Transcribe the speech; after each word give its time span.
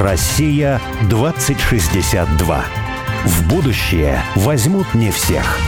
Россия 0.00 0.80
2062. 1.10 2.64
В 3.26 3.48
будущее 3.50 4.22
возьмут 4.34 4.94
не 4.94 5.10
всех. 5.10 5.58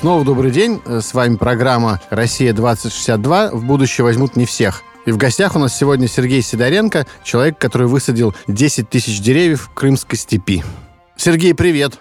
Снова 0.00 0.24
добрый 0.24 0.50
день. 0.50 0.80
С 0.84 1.14
вами 1.14 1.36
программа 1.36 2.00
«Россия-2062». 2.10 3.54
В 3.54 3.64
будущее 3.64 4.04
возьмут 4.04 4.34
не 4.34 4.44
всех. 4.44 4.82
И 5.06 5.12
в 5.12 5.18
гостях 5.18 5.54
у 5.54 5.60
нас 5.60 5.78
сегодня 5.78 6.08
Сергей 6.08 6.42
Сидоренко, 6.42 7.06
человек, 7.22 7.58
который 7.58 7.86
высадил 7.86 8.34
10 8.48 8.90
тысяч 8.90 9.20
деревьев 9.20 9.68
в 9.70 9.74
Крымской 9.74 10.18
степи. 10.18 10.64
Сергей, 11.16 11.54
привет. 11.54 12.00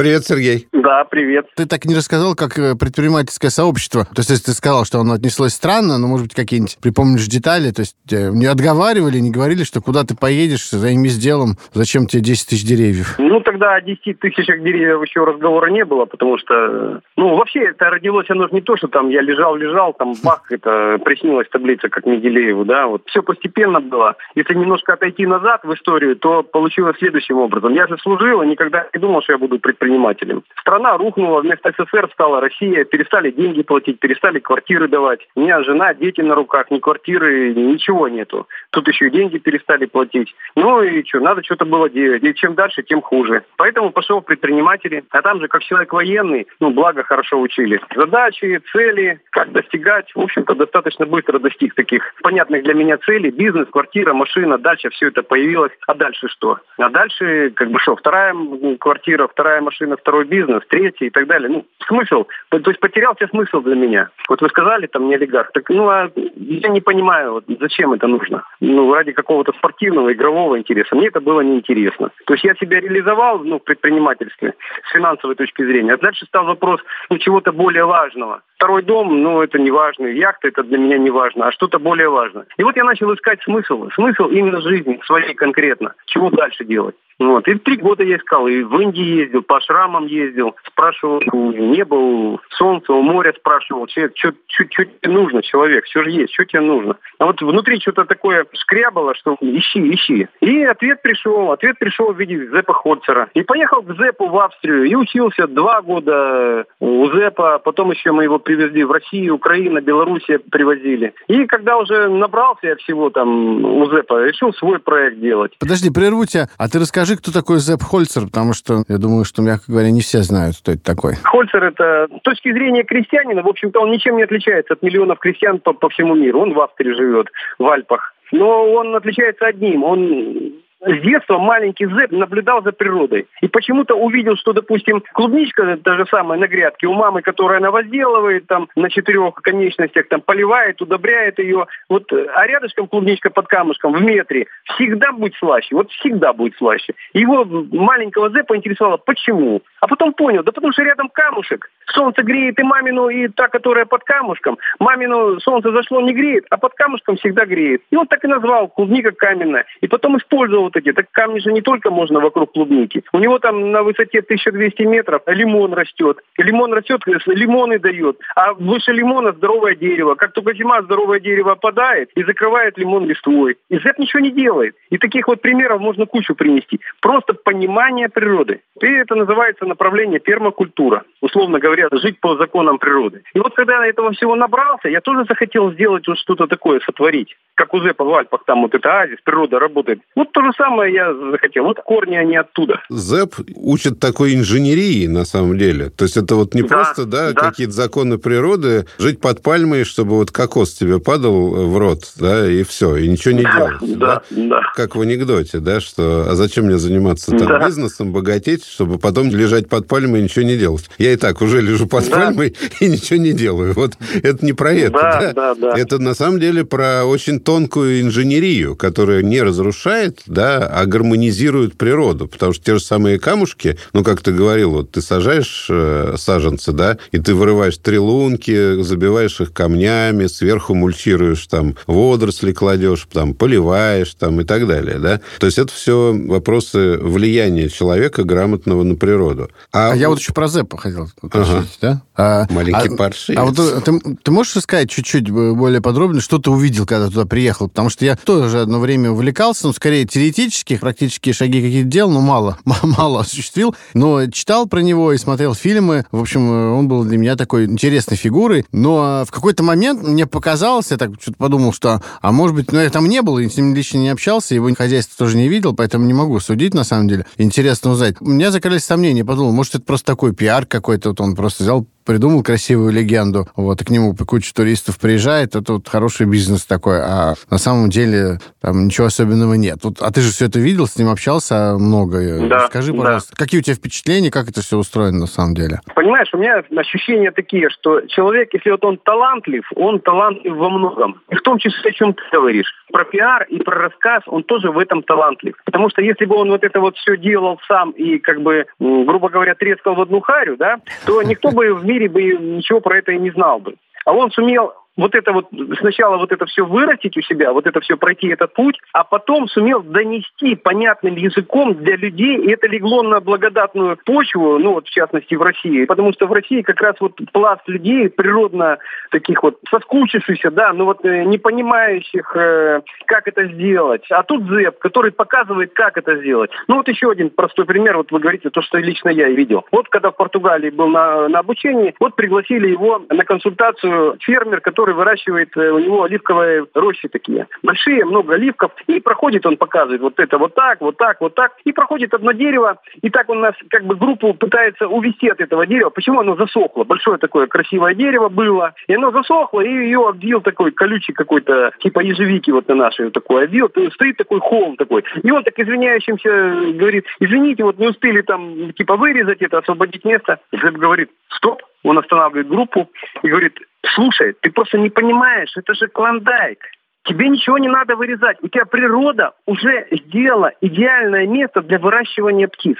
Привет, 0.00 0.24
Сергей. 0.24 0.66
Да, 0.72 1.04
привет. 1.04 1.48
Ты 1.56 1.66
так 1.66 1.84
и 1.84 1.88
не 1.88 1.94
рассказал, 1.94 2.34
как 2.34 2.58
э, 2.58 2.74
предпринимательское 2.74 3.50
сообщество. 3.50 4.04
То 4.04 4.20
есть, 4.20 4.30
если 4.30 4.44
ты 4.46 4.52
сказал, 4.52 4.86
что 4.86 4.98
оно 4.98 5.12
отнеслось 5.12 5.52
странно, 5.52 5.98
но, 5.98 6.06
может 6.06 6.28
быть, 6.28 6.34
какие-нибудь 6.34 6.78
припомнишь 6.80 7.26
детали, 7.26 7.70
то 7.70 7.80
есть 7.80 7.98
э, 8.10 8.30
не 8.32 8.46
отговаривали, 8.46 9.18
не 9.18 9.30
говорили, 9.30 9.62
что 9.62 9.82
куда 9.82 10.04
ты 10.04 10.16
поедешь, 10.16 10.70
займись 10.70 11.18
делом, 11.18 11.58
зачем 11.74 12.06
тебе 12.06 12.22
10 12.22 12.48
тысяч 12.48 12.64
деревьев? 12.64 13.16
Ну, 13.18 13.40
тогда 13.40 13.74
о 13.74 13.82
10 13.82 14.18
тысячах 14.20 14.62
деревьев 14.62 15.02
еще 15.02 15.22
разговора 15.22 15.70
не 15.70 15.84
было, 15.84 16.06
потому 16.06 16.38
что, 16.38 17.02
ну, 17.18 17.36
вообще, 17.36 17.64
это 17.68 17.90
родилось 17.90 18.30
оно 18.30 18.48
же 18.48 18.54
не 18.54 18.62
то, 18.62 18.78
что 18.78 18.88
там 18.88 19.10
я 19.10 19.20
лежал-лежал, 19.20 19.92
там, 19.92 20.14
бах, 20.24 20.44
это 20.50 20.96
приснилась 21.04 21.50
таблица, 21.50 21.90
как 21.90 22.06
Менделееву, 22.06 22.64
да, 22.64 22.86
вот 22.86 23.02
все 23.04 23.22
постепенно 23.22 23.82
было. 23.82 24.16
Если 24.34 24.54
немножко 24.54 24.94
отойти 24.94 25.26
назад 25.26 25.60
в 25.62 25.74
историю, 25.74 26.16
то 26.16 26.42
получилось 26.42 26.96
следующим 26.96 27.36
образом. 27.36 27.74
Я 27.74 27.86
же 27.86 27.98
служил 27.98 28.40
и 28.40 28.46
никогда 28.46 28.88
не 28.94 28.98
думал, 28.98 29.20
что 29.20 29.32
я 29.32 29.38
буду 29.38 29.58
предпринимателем 29.58 29.89
предпринимателем. 29.90 30.44
Страна 30.60 30.96
рухнула, 30.96 31.40
вместо 31.40 31.72
СССР 31.72 32.08
стала 32.12 32.40
Россия, 32.40 32.84
перестали 32.84 33.30
деньги 33.30 33.62
платить, 33.62 33.98
перестали 33.98 34.38
квартиры 34.38 34.88
давать. 34.88 35.20
У 35.34 35.40
меня 35.40 35.62
жена, 35.62 35.94
дети 35.94 36.20
на 36.20 36.34
руках, 36.34 36.70
ни 36.70 36.78
квартиры, 36.78 37.54
ничего 37.54 38.08
нету. 38.08 38.46
Тут 38.70 38.88
еще 38.88 39.08
и 39.08 39.10
деньги 39.10 39.38
перестали 39.38 39.86
платить. 39.86 40.34
Ну 40.54 40.82
и 40.82 41.04
что, 41.04 41.20
надо 41.20 41.42
что-то 41.42 41.64
было 41.64 41.88
делать. 41.88 42.22
И 42.22 42.34
чем 42.34 42.54
дальше, 42.54 42.82
тем 42.82 43.02
хуже. 43.02 43.42
Поэтому 43.56 43.90
пошел 43.90 44.20
в 44.20 44.24
предприниматели. 44.24 45.04
А 45.10 45.22
там 45.22 45.40
же, 45.40 45.48
как 45.48 45.62
человек 45.62 45.92
военный, 45.92 46.46
ну, 46.60 46.70
благо 46.70 47.02
хорошо 47.02 47.40
учили. 47.40 47.80
Задачи, 47.94 48.60
цели, 48.72 49.20
как 49.30 49.52
достигать. 49.52 50.10
В 50.14 50.20
общем-то, 50.20 50.54
достаточно 50.54 51.06
быстро 51.06 51.38
достиг 51.38 51.74
таких 51.74 52.14
понятных 52.22 52.62
для 52.62 52.74
меня 52.74 52.98
целей. 52.98 53.30
Бизнес, 53.30 53.66
квартира, 53.70 54.12
машина. 54.12 54.58
Дальше 54.58 54.90
все 54.90 55.08
это 55.08 55.22
появилось. 55.22 55.72
А 55.86 55.94
дальше 55.94 56.28
что? 56.28 56.58
А 56.78 56.88
дальше, 56.90 57.50
как 57.50 57.70
бы 57.70 57.78
что, 57.80 57.96
вторая 57.96 58.34
квартира, 58.78 59.26
вторая 59.26 59.60
машина 59.60 59.69
машина, 59.70 59.96
второй 59.96 60.24
бизнес, 60.24 60.62
третий 60.68 61.06
и 61.06 61.10
так 61.10 61.26
далее. 61.26 61.48
Ну, 61.48 61.64
смысл, 61.86 62.26
то 62.48 62.70
есть 62.70 62.80
потерялся 62.80 63.28
смысл 63.28 63.60
для 63.60 63.76
меня. 63.76 64.08
Вот 64.28 64.42
вы 64.42 64.48
сказали, 64.48 64.86
там, 64.86 65.08
не 65.08 65.14
олигарх. 65.14 65.52
Так, 65.52 65.70
ну, 65.70 65.88
а 65.88 66.10
я 66.36 66.68
не 66.68 66.80
понимаю, 66.80 67.32
вот, 67.32 67.44
зачем 67.60 67.92
это 67.92 68.08
нужно. 68.08 68.42
Ну, 68.60 68.92
ради 68.92 69.12
какого-то 69.12 69.52
спортивного, 69.52 70.12
игрового 70.12 70.58
интереса. 70.58 70.96
Мне 70.96 71.06
это 71.06 71.20
было 71.20 71.40
неинтересно. 71.42 72.10
То 72.26 72.34
есть 72.34 72.44
я 72.44 72.54
себя 72.54 72.80
реализовал, 72.80 73.38
ну, 73.44 73.58
в 73.58 73.64
предпринимательстве 73.64 74.54
с 74.88 74.92
финансовой 74.92 75.36
точки 75.36 75.62
зрения. 75.62 75.94
А 75.94 75.98
дальше 75.98 76.26
стал 76.26 76.46
вопрос, 76.46 76.80
ну, 77.08 77.18
чего-то 77.18 77.52
более 77.52 77.84
важного. 77.84 78.42
Второй 78.56 78.82
дом, 78.82 79.22
ну, 79.22 79.40
это 79.40 79.58
не 79.58 79.70
важно. 79.70 80.06
Яхта, 80.06 80.48
это 80.48 80.62
для 80.64 80.78
меня 80.78 80.98
не 80.98 81.10
важно, 81.10 81.46
а 81.46 81.52
что-то 81.52 81.78
более 81.78 82.08
важное. 82.08 82.46
И 82.58 82.64
вот 82.64 82.76
я 82.76 82.84
начал 82.84 83.14
искать 83.14 83.40
смысл. 83.42 83.88
Смысл 83.94 84.26
именно 84.26 84.60
жизни 84.60 85.00
своей 85.04 85.34
конкретно. 85.34 85.94
Чего 86.06 86.30
дальше 86.30 86.64
делать. 86.64 86.96
Вот. 87.20 87.46
И 87.46 87.54
три 87.56 87.76
года 87.76 88.02
я 88.02 88.16
искал. 88.16 88.48
И 88.48 88.62
в 88.62 88.80
Индии 88.80 89.20
ездил, 89.20 89.42
по 89.42 89.60
шрамам 89.60 90.06
ездил, 90.06 90.56
спрашивал 90.66 91.22
у 91.32 91.52
неба, 91.52 92.40
солнца, 92.56 92.92
у 92.92 93.02
моря 93.02 93.34
спрашивал, 93.38 93.86
человек, 93.86 94.14
что, 94.16 94.32
тебе 94.48 94.88
нужно, 95.04 95.42
человек, 95.42 95.84
все 95.84 96.02
же 96.02 96.10
есть, 96.10 96.32
что 96.32 96.46
тебе 96.46 96.62
нужно. 96.62 96.96
А 97.18 97.26
вот 97.26 97.40
внутри 97.42 97.78
что-то 97.78 98.06
такое 98.06 98.46
скрябало, 98.54 99.14
что 99.14 99.36
ищи, 99.40 99.94
ищи. 99.94 100.28
И 100.40 100.62
ответ 100.64 101.02
пришел, 101.02 101.52
ответ 101.52 101.78
пришел 101.78 102.12
в 102.12 102.18
виде 102.18 102.46
Зепа 102.46 102.72
Хольцера. 102.72 103.28
И 103.34 103.42
поехал 103.42 103.82
к 103.82 103.94
Зепу 103.96 104.28
в 104.28 104.38
Австрию 104.38 104.84
и 104.84 104.94
учился 104.94 105.46
два 105.46 105.82
года 105.82 106.64
у 106.80 107.06
Зепа, 107.12 107.58
потом 107.58 107.90
еще 107.90 108.12
мы 108.12 108.24
его 108.24 108.38
привезли 108.38 108.82
в 108.84 108.92
Россию, 108.92 109.34
Украина, 109.34 109.82
Белоруссия 109.82 110.38
привозили. 110.38 111.12
И 111.28 111.44
когда 111.44 111.76
уже 111.76 112.08
набрался 112.08 112.68
я 112.68 112.76
всего 112.76 113.10
там 113.10 113.62
у 113.62 113.90
Зепа, 113.90 114.24
решил 114.24 114.54
свой 114.54 114.78
проект 114.78 115.18
делать. 115.18 115.52
Подожди, 115.58 115.90
прерву 115.90 116.24
тебя. 116.24 116.48
А 116.56 116.68
ты 116.68 116.78
расскажи, 116.78 117.09
Расскажи, 117.10 117.22
кто 117.22 117.40
такой 117.40 117.58
Зепп 117.58 117.82
Хольцер, 117.82 118.26
потому 118.26 118.52
что 118.52 118.84
я 118.86 118.96
думаю, 118.96 119.24
что, 119.24 119.42
мягко 119.42 119.64
говоря, 119.66 119.90
не 119.90 120.00
все 120.00 120.22
знают, 120.22 120.56
кто 120.58 120.70
это 120.72 120.84
такой. 120.84 121.14
Хольцер 121.24 121.64
это, 121.64 122.06
с 122.06 122.22
точки 122.22 122.52
зрения 122.52 122.84
крестьянина, 122.84 123.42
в 123.42 123.48
общем-то, 123.48 123.80
он 123.80 123.90
ничем 123.90 124.16
не 124.16 124.22
отличается 124.22 124.74
от 124.74 124.82
миллионов 124.82 125.18
крестьян 125.18 125.58
по, 125.58 125.72
по 125.72 125.88
всему 125.88 126.14
миру. 126.14 126.40
Он 126.40 126.52
в 126.54 126.60
Австрии 126.60 126.94
живет, 126.94 127.26
в 127.58 127.66
Альпах. 127.66 128.14
Но 128.30 128.72
он 128.74 128.94
отличается 128.94 129.44
одним. 129.44 129.82
Он 129.82 130.52
с 130.80 131.02
детства 131.02 131.38
маленький 131.38 131.86
Зэп 131.86 132.12
наблюдал 132.12 132.62
за 132.62 132.72
природой. 132.72 133.26
И 133.42 133.48
почему-то 133.48 133.94
увидел, 133.94 134.36
что, 134.36 134.52
допустим, 134.52 135.02
клубничка, 135.12 135.76
та 135.76 135.96
же 135.96 136.06
самая 136.06 136.38
на 136.38 136.46
грядке, 136.46 136.86
у 136.86 136.94
мамы, 136.94 137.22
которая 137.22 137.58
она 137.58 137.70
возделывает 137.70 138.46
там 138.46 138.68
на 138.76 138.88
четырех 138.88 139.34
конечностях, 139.34 140.08
там 140.08 140.20
поливает, 140.20 140.80
удобряет 140.80 141.38
ее. 141.38 141.66
Вот, 141.88 142.10
а 142.12 142.46
рядышком 142.46 142.86
клубничка 142.86 143.30
под 143.30 143.46
камушком 143.46 143.92
в 143.92 144.02
метре 144.02 144.46
всегда 144.74 145.12
будет 145.12 145.34
слаще. 145.36 145.74
Вот 145.74 145.90
всегда 145.90 146.32
будет 146.32 146.56
слаще. 146.56 146.94
Его 147.12 147.44
маленького 147.44 148.30
Зэпа 148.30 148.56
интересовало, 148.56 148.96
почему? 148.96 149.62
А 149.80 149.86
потом 149.86 150.12
понял, 150.12 150.42
да 150.42 150.52
потому 150.52 150.72
что 150.72 150.82
рядом 150.82 151.08
камушек. 151.08 151.70
Солнце 151.86 152.22
греет 152.22 152.58
и 152.58 152.62
мамину, 152.62 153.08
и 153.08 153.28
та, 153.28 153.48
которая 153.48 153.84
под 153.84 154.04
камушком. 154.04 154.58
Мамину 154.78 155.40
солнце 155.40 155.72
зашло, 155.72 156.00
не 156.00 156.12
греет, 156.12 156.44
а 156.50 156.56
под 156.56 156.74
камушком 156.74 157.16
всегда 157.16 157.46
греет. 157.46 157.82
И 157.90 157.96
он 157.96 158.06
так 158.06 158.24
и 158.24 158.28
назвал 158.28 158.68
клубника 158.68 159.10
каменная. 159.12 159.64
И 159.80 159.88
потом 159.88 160.18
использовал 160.18 160.64
вот 160.64 160.76
эти. 160.76 160.92
Так 160.92 161.10
камни 161.10 161.40
же 161.40 161.52
не 161.52 161.62
только 161.62 161.90
можно 161.90 162.20
вокруг 162.20 162.52
клубники. 162.52 163.02
У 163.12 163.18
него 163.18 163.38
там 163.38 163.72
на 163.72 163.82
высоте 163.82 164.20
1200 164.20 164.82
метров 164.82 165.22
лимон 165.26 165.72
растет. 165.72 166.18
Лимон 166.36 166.72
растет, 166.72 167.02
лимоны 167.06 167.78
дает. 167.78 168.18
А 168.36 168.52
выше 168.54 168.92
лимона 168.92 169.32
здоровое 169.32 169.74
дерево. 169.74 170.14
Как 170.14 170.32
только 170.32 170.54
зима, 170.54 170.82
здоровое 170.82 171.20
дерево 171.20 171.52
опадает 171.52 172.10
и 172.14 172.22
закрывает 172.24 172.78
лимон 172.78 173.06
листвой. 173.06 173.56
И 173.68 173.78
ЗЭП 173.78 173.98
ничего 173.98 174.20
не 174.20 174.30
делает. 174.30 174.74
И 174.90 174.98
таких 174.98 175.26
вот 175.28 175.40
примеров 175.40 175.80
можно 175.80 176.06
кучу 176.06 176.34
принести. 176.34 176.80
Просто 177.00 177.34
понимание 177.34 178.08
природы. 178.08 178.60
И 178.80 178.86
это 178.86 179.14
называется 179.14 179.64
направление 179.70 180.20
пермакультура. 180.20 181.04
Условно 181.20 181.58
говоря, 181.58 181.88
жить 181.92 182.20
по 182.20 182.36
законам 182.36 182.78
природы. 182.78 183.22
И 183.34 183.38
вот 183.38 183.54
когда 183.54 183.84
я 183.84 183.90
этого 183.90 184.12
всего 184.12 184.36
набрался, 184.36 184.88
я 184.88 185.00
тоже 185.00 185.24
захотел 185.28 185.72
сделать 185.72 186.06
вот 186.06 186.18
что-то 186.18 186.46
такое, 186.46 186.80
сотворить. 186.80 187.36
Как 187.54 187.72
у 187.74 187.80
Зепа 187.82 188.04
в 188.04 188.14
Альпах, 188.14 188.44
там 188.46 188.62
вот 188.62 188.74
это 188.74 188.88
оазис, 188.88 189.18
природа 189.24 189.58
работает. 189.58 190.00
Вот 190.16 190.32
то 190.32 190.42
же 190.42 190.50
самое 190.56 190.92
я 190.92 191.14
захотел. 191.14 191.64
Вот 191.64 191.78
корни 191.78 192.16
они 192.16 192.36
оттуда. 192.36 192.82
ЗЭП 192.88 193.34
учит 193.54 194.00
такой 194.00 194.34
инженерии, 194.34 195.06
на 195.06 195.24
самом 195.24 195.58
деле. 195.58 195.90
То 195.90 196.04
есть 196.04 196.16
это 196.16 196.34
вот 196.34 196.54
не 196.54 196.62
да, 196.62 196.68
просто, 196.68 197.04
да, 197.04 197.32
да. 197.32 197.50
какие-то 197.50 197.72
законы 197.72 198.18
природы, 198.18 198.86
жить 198.98 199.20
под 199.20 199.42
пальмой, 199.42 199.84
чтобы 199.84 200.16
вот 200.16 200.30
кокос 200.30 200.74
тебе 200.74 200.98
падал 201.00 201.68
в 201.68 201.78
рот, 201.78 202.12
да, 202.18 202.50
и 202.50 202.62
все, 202.64 202.96
и 202.96 203.08
ничего 203.08 203.34
не 203.34 203.42
делать. 203.42 203.98
Да, 203.98 204.22
да, 204.30 204.48
да. 204.48 204.62
Как 204.74 204.96
в 204.96 205.00
анекдоте, 205.00 205.60
да, 205.60 205.80
что 205.80 206.30
а 206.30 206.34
зачем 206.34 206.66
мне 206.66 206.78
заниматься 206.78 207.30
там 207.36 207.46
да. 207.46 207.66
бизнесом, 207.66 208.12
богатеть, 208.12 208.66
чтобы 208.66 208.98
потом 208.98 209.28
лежать 209.28 209.59
под 209.68 209.86
пальмой 209.86 210.20
и 210.20 210.22
ничего 210.24 210.44
не 210.44 210.56
делать. 210.56 210.88
Я 210.98 211.12
и 211.12 211.16
так 211.16 211.42
уже 211.42 211.60
лежу 211.60 211.86
под 211.86 212.08
да. 212.08 212.16
пальмой 212.16 212.54
и 212.80 212.88
ничего 212.88 213.18
не 213.18 213.32
делаю. 213.32 213.74
Вот 213.74 213.94
это 214.22 214.44
не 214.44 214.52
про 214.52 214.72
это, 214.72 214.92
да, 214.92 215.20
да? 215.20 215.32
Да, 215.32 215.54
да. 215.54 215.78
Это 215.78 215.98
на 215.98 216.14
самом 216.14 216.40
деле 216.40 216.64
про 216.64 217.04
очень 217.04 217.40
тонкую 217.40 218.00
инженерию, 218.00 218.76
которая 218.76 219.22
не 219.22 219.42
разрушает, 219.42 220.20
да, 220.26 220.66
а 220.66 220.86
гармонизирует 220.86 221.76
природу. 221.76 222.28
Потому 222.28 222.52
что 222.52 222.64
те 222.64 222.74
же 222.74 222.80
самые 222.80 223.18
камушки, 223.18 223.76
ну, 223.92 224.04
как 224.04 224.22
ты 224.22 224.32
говорил, 224.32 224.70
вот 224.70 224.92
ты 224.92 225.00
сажаешь 225.00 225.66
э, 225.70 226.14
саженцы, 226.16 226.72
да, 226.72 226.98
и 227.12 227.18
ты 227.18 227.34
вырываешь 227.34 227.78
три 227.78 227.98
лунки, 227.98 228.80
забиваешь 228.82 229.40
их 229.40 229.52
камнями, 229.52 230.26
сверху 230.26 230.74
мульчируешь 230.74 231.46
там 231.46 231.76
водоросли 231.86 232.52
кладешь, 232.52 233.06
там 233.12 233.34
поливаешь 233.34 234.14
там 234.14 234.40
и 234.40 234.44
так 234.44 234.66
далее, 234.66 234.98
да. 234.98 235.20
То 235.38 235.46
есть 235.46 235.58
это 235.58 235.72
все 235.72 236.12
вопросы 236.12 236.98
влияния 236.98 237.68
человека 237.68 238.24
грамотного 238.24 238.82
на 238.82 238.94
природу. 238.94 239.49
А, 239.72 239.92
а 239.92 239.94
я 239.94 240.08
вот 240.08 240.18
еще 240.18 240.32
про 240.32 240.48
Зеппа 240.48 240.76
хотел 240.76 241.08
уточнить, 241.22 241.78
ага. 241.80 242.02
да? 242.02 242.02
А, 242.16 242.46
Маленький 242.50 242.94
а, 242.94 242.96
паршивец. 242.96 243.38
А 243.38 243.44
вот 243.44 243.84
ты, 243.84 244.16
ты 244.22 244.30
можешь 244.30 244.60
сказать 244.62 244.90
чуть-чуть 244.90 245.30
более 245.30 245.80
подробно, 245.80 246.20
что 246.20 246.38
ты 246.38 246.50
увидел, 246.50 246.86
когда 246.86 247.08
туда 247.08 247.24
приехал? 247.24 247.68
Потому 247.68 247.90
что 247.90 248.04
я 248.04 248.16
тоже 248.16 248.60
одно 248.60 248.80
время 248.80 249.10
увлекался, 249.10 249.66
но 249.66 249.72
скорее 249.72 250.04
теоретически, 250.06 250.76
практические 250.76 251.34
шаги 251.34 251.62
какие-то 251.62 251.88
делал, 251.88 252.10
но 252.10 252.20
мало, 252.20 252.58
мало 252.82 253.20
осуществил. 253.20 253.74
Но 253.94 254.26
читал 254.26 254.66
про 254.66 254.80
него 254.80 255.12
и 255.12 255.18
смотрел 255.18 255.54
фильмы. 255.54 256.04
В 256.10 256.20
общем, 256.20 256.50
он 256.50 256.88
был 256.88 257.04
для 257.04 257.18
меня 257.18 257.36
такой 257.36 257.66
интересной 257.66 258.16
фигурой. 258.16 258.66
Но 258.72 259.24
в 259.26 259.30
какой-то 259.30 259.62
момент 259.62 260.02
мне 260.02 260.26
показалось, 260.26 260.90
я 260.90 260.96
так 260.96 261.12
что-то 261.20 261.36
подумал, 261.38 261.72
что, 261.72 262.02
а 262.20 262.32
может 262.32 262.56
быть, 262.56 262.72
ну, 262.72 262.80
я 262.80 262.90
там 262.90 263.08
не 263.08 263.22
был, 263.22 263.38
и 263.38 263.48
с 263.48 263.56
ним 263.56 263.74
лично 263.74 263.98
не 263.98 264.08
общался, 264.08 264.54
его 264.54 264.70
хозяйство 264.74 265.16
тоже 265.26 265.36
не 265.36 265.48
видел, 265.48 265.74
поэтому 265.74 266.06
не 266.06 266.14
могу 266.14 266.40
судить, 266.40 266.74
на 266.74 266.84
самом 266.84 267.08
деле. 267.08 267.26
Интересно 267.36 267.90
узнать. 267.90 268.16
У 268.20 268.28
меня 268.28 268.50
закрылись 268.50 268.84
сомнения. 268.84 269.24
Подумал, 269.40 269.56
может, 269.56 269.74
это 269.76 269.84
просто 269.86 270.06
такой 270.06 270.34
пиар 270.34 270.66
какой-то, 270.66 271.08
вот 271.08 271.20
он 271.22 271.34
просто 271.34 271.62
взял 271.62 271.86
придумал 272.04 272.42
красивую 272.42 272.92
легенду, 272.92 273.46
вот, 273.54 273.80
и 273.80 273.84
к 273.84 273.90
нему 273.90 274.14
куча 274.26 274.52
туристов 274.52 274.98
приезжает, 274.98 275.54
это 275.54 275.74
вот 275.74 275.88
хороший 275.88 276.26
бизнес 276.26 276.66
такой, 276.66 276.98
а 277.00 277.34
на 277.50 277.58
самом 277.58 277.88
деле 277.88 278.38
там 278.60 278.86
ничего 278.86 279.06
особенного 279.06 279.54
нет. 279.54 279.78
Вот, 279.84 280.00
а 280.00 280.10
ты 280.10 280.20
же 280.20 280.32
все 280.32 280.46
это 280.46 280.58
видел, 280.58 280.86
с 280.88 280.96
ним 280.98 281.08
общался 281.08 281.76
много. 281.78 282.48
Да, 282.48 282.66
Скажи, 282.66 282.92
пожалуйста, 282.92 283.32
да. 283.36 283.44
какие 283.44 283.60
у 283.60 283.62
тебя 283.62 283.76
впечатления, 283.76 284.30
как 284.30 284.48
это 284.48 284.60
все 284.60 284.76
устроено 284.76 285.20
на 285.20 285.26
самом 285.26 285.54
деле? 285.54 285.80
Понимаешь, 285.94 286.28
у 286.32 286.38
меня 286.38 286.64
ощущения 286.76 287.30
такие, 287.30 287.70
что 287.70 288.00
человек, 288.08 288.48
если 288.54 288.70
вот 288.70 288.84
он 288.84 288.98
талантлив, 288.98 289.64
он 289.76 290.00
талантлив 290.00 290.56
во 290.56 290.68
многом. 290.68 291.20
И 291.30 291.36
в 291.36 291.42
том 291.42 291.58
числе, 291.58 291.90
о 291.90 291.94
чем 291.94 292.14
ты 292.14 292.22
говоришь. 292.32 292.72
Про 292.92 293.04
пиар 293.04 293.44
и 293.48 293.58
про 293.58 293.82
рассказ 293.82 294.22
он 294.26 294.42
тоже 294.42 294.70
в 294.70 294.78
этом 294.78 295.02
талантлив. 295.02 295.54
Потому 295.64 295.90
что 295.90 296.02
если 296.02 296.24
бы 296.24 296.36
он 296.36 296.50
вот 296.50 296.64
это 296.64 296.80
вот 296.80 296.96
все 296.96 297.16
делал 297.16 297.60
сам 297.68 297.90
и 297.92 298.18
как 298.18 298.40
бы, 298.40 298.66
грубо 298.78 299.28
говоря, 299.28 299.54
трескал 299.54 299.94
в 299.94 300.00
одну 300.00 300.20
харю, 300.20 300.56
да, 300.56 300.78
то 301.06 301.22
никто 301.22 301.50
бы 301.50 301.74
в 301.74 301.84
мире 301.84 302.08
бы 302.08 302.22
ничего 302.22 302.80
про 302.80 302.98
это 302.98 303.12
и 303.12 303.18
не 303.18 303.30
знал 303.30 303.60
бы. 303.60 303.76
А 304.04 304.12
он 304.12 304.30
сумел 304.30 304.72
вот 304.96 305.14
это 305.14 305.32
вот 305.32 305.46
сначала 305.78 306.16
вот 306.16 306.32
это 306.32 306.46
все 306.46 306.64
вырастить 306.64 307.16
у 307.16 307.22
себя, 307.22 307.52
вот 307.52 307.66
это 307.66 307.80
все 307.80 307.96
пройти 307.96 308.28
этот 308.28 308.52
путь, 308.54 308.78
а 308.92 309.04
потом 309.04 309.48
сумел 309.48 309.82
донести 309.82 310.56
понятным 310.56 311.16
языком 311.16 311.74
для 311.74 311.96
людей, 311.96 312.36
и 312.38 312.50
это 312.50 312.66
легло 312.66 313.02
на 313.02 313.20
благодатную 313.20 313.98
почву, 314.04 314.58
ну 314.58 314.74
вот 314.74 314.86
в 314.86 314.90
частности 314.90 315.34
в 315.34 315.42
России, 315.42 315.84
потому 315.84 316.12
что 316.12 316.26
в 316.26 316.32
России 316.32 316.62
как 316.62 316.80
раз 316.80 316.96
вот 317.00 317.18
пласт 317.32 317.62
людей 317.66 318.08
природно 318.08 318.78
таких 319.10 319.42
вот 319.42 319.58
соскучившихся, 319.70 320.50
да, 320.50 320.72
ну 320.72 320.84
вот 320.84 321.04
э, 321.04 321.24
не 321.24 321.38
понимающих, 321.38 322.36
э, 322.36 322.82
как 323.06 323.28
это 323.28 323.46
сделать. 323.46 324.04
А 324.10 324.22
тут 324.22 324.46
ЗЭП, 324.46 324.78
который 324.78 325.12
показывает, 325.12 325.72
как 325.74 325.96
это 325.96 326.16
сделать. 326.16 326.50
Ну 326.68 326.76
вот 326.76 326.88
еще 326.88 327.10
один 327.10 327.30
простой 327.30 327.64
пример, 327.64 327.96
вот 327.96 328.12
вы 328.12 328.20
говорите, 328.20 328.50
то, 328.50 328.62
что 328.62 328.78
лично 328.78 329.08
я 329.08 329.28
и 329.28 329.34
видел. 329.34 329.64
Вот 329.72 329.88
когда 329.88 330.10
в 330.10 330.16
Португалии 330.16 330.70
был 330.70 330.88
на, 330.88 331.28
на 331.28 331.38
обучении, 331.40 331.94
вот 332.00 332.16
пригласили 332.16 332.68
его 332.68 333.02
на 333.08 333.24
консультацию 333.24 334.16
фермер, 334.20 334.60
который 334.60 334.89
который 334.90 334.94
выращивает, 334.94 335.56
э, 335.56 335.70
у 335.70 335.78
него 335.78 336.02
оливковые 336.04 336.66
рощи 336.74 337.08
такие. 337.08 337.46
Большие, 337.62 338.04
много 338.04 338.34
оливков. 338.34 338.72
И 338.86 339.00
проходит, 339.00 339.46
он 339.46 339.56
показывает 339.56 340.00
вот 340.00 340.18
это 340.18 340.38
вот 340.38 340.54
так, 340.54 340.80
вот 340.80 340.96
так, 340.96 341.20
вот 341.20 341.34
так. 341.34 341.52
И 341.64 341.72
проходит 341.72 342.14
одно 342.14 342.32
дерево. 342.32 342.78
И 343.02 343.10
так 343.10 343.28
он 343.28 343.40
нас, 343.40 343.54
как 343.68 343.84
бы, 343.84 343.96
группу 343.96 344.34
пытается 344.34 344.88
увести 344.88 345.28
от 345.28 345.40
этого 345.40 345.66
дерева. 345.66 345.90
Почему 345.90 346.20
оно 346.20 346.36
засохло? 346.36 346.84
Большое 346.84 347.18
такое 347.18 347.46
красивое 347.46 347.94
дерево 347.94 348.28
было. 348.28 348.72
И 348.88 348.94
оно 348.94 349.10
засохло, 349.10 349.60
и 349.60 349.68
ее 349.68 350.08
обвил 350.08 350.40
такой 350.40 350.72
колючий 350.72 351.14
какой-то, 351.14 351.72
типа 351.80 352.00
ежевики 352.00 352.50
вот 352.50 352.68
на 352.68 352.74
нашей 352.74 353.10
такой 353.10 353.44
обвил. 353.44 353.70
Стоит 353.94 354.16
такой 354.16 354.40
холм 354.40 354.76
такой. 354.76 355.04
И 355.22 355.30
он 355.30 355.42
так 355.42 355.58
извиняющимся 355.58 356.30
говорит, 356.74 357.04
извините, 357.20 357.64
вот 357.64 357.78
не 357.78 357.88
успели 357.88 358.22
там, 358.22 358.72
типа, 358.72 358.96
вырезать 358.96 359.42
это, 359.42 359.58
освободить 359.58 360.04
место. 360.04 360.38
И 360.52 360.56
говорит, 360.56 361.10
стоп, 361.28 361.62
он 361.82 361.98
останавливает 361.98 362.48
группу 362.48 362.88
и 363.22 363.28
говорит, 363.28 363.58
слушай, 363.94 364.34
ты 364.40 364.50
просто 364.50 364.78
не 364.78 364.90
понимаешь, 364.90 365.50
это 365.56 365.74
же 365.74 365.88
клондайк. 365.88 366.58
Тебе 367.04 367.28
ничего 367.28 367.58
не 367.58 367.68
надо 367.68 367.96
вырезать. 367.96 368.38
У 368.42 368.48
тебя 368.48 368.66
природа 368.66 369.32
уже 369.46 369.86
сделала 369.90 370.52
идеальное 370.60 371.26
место 371.26 371.62
для 371.62 371.78
выращивания 371.78 372.46
птиц. 372.46 372.76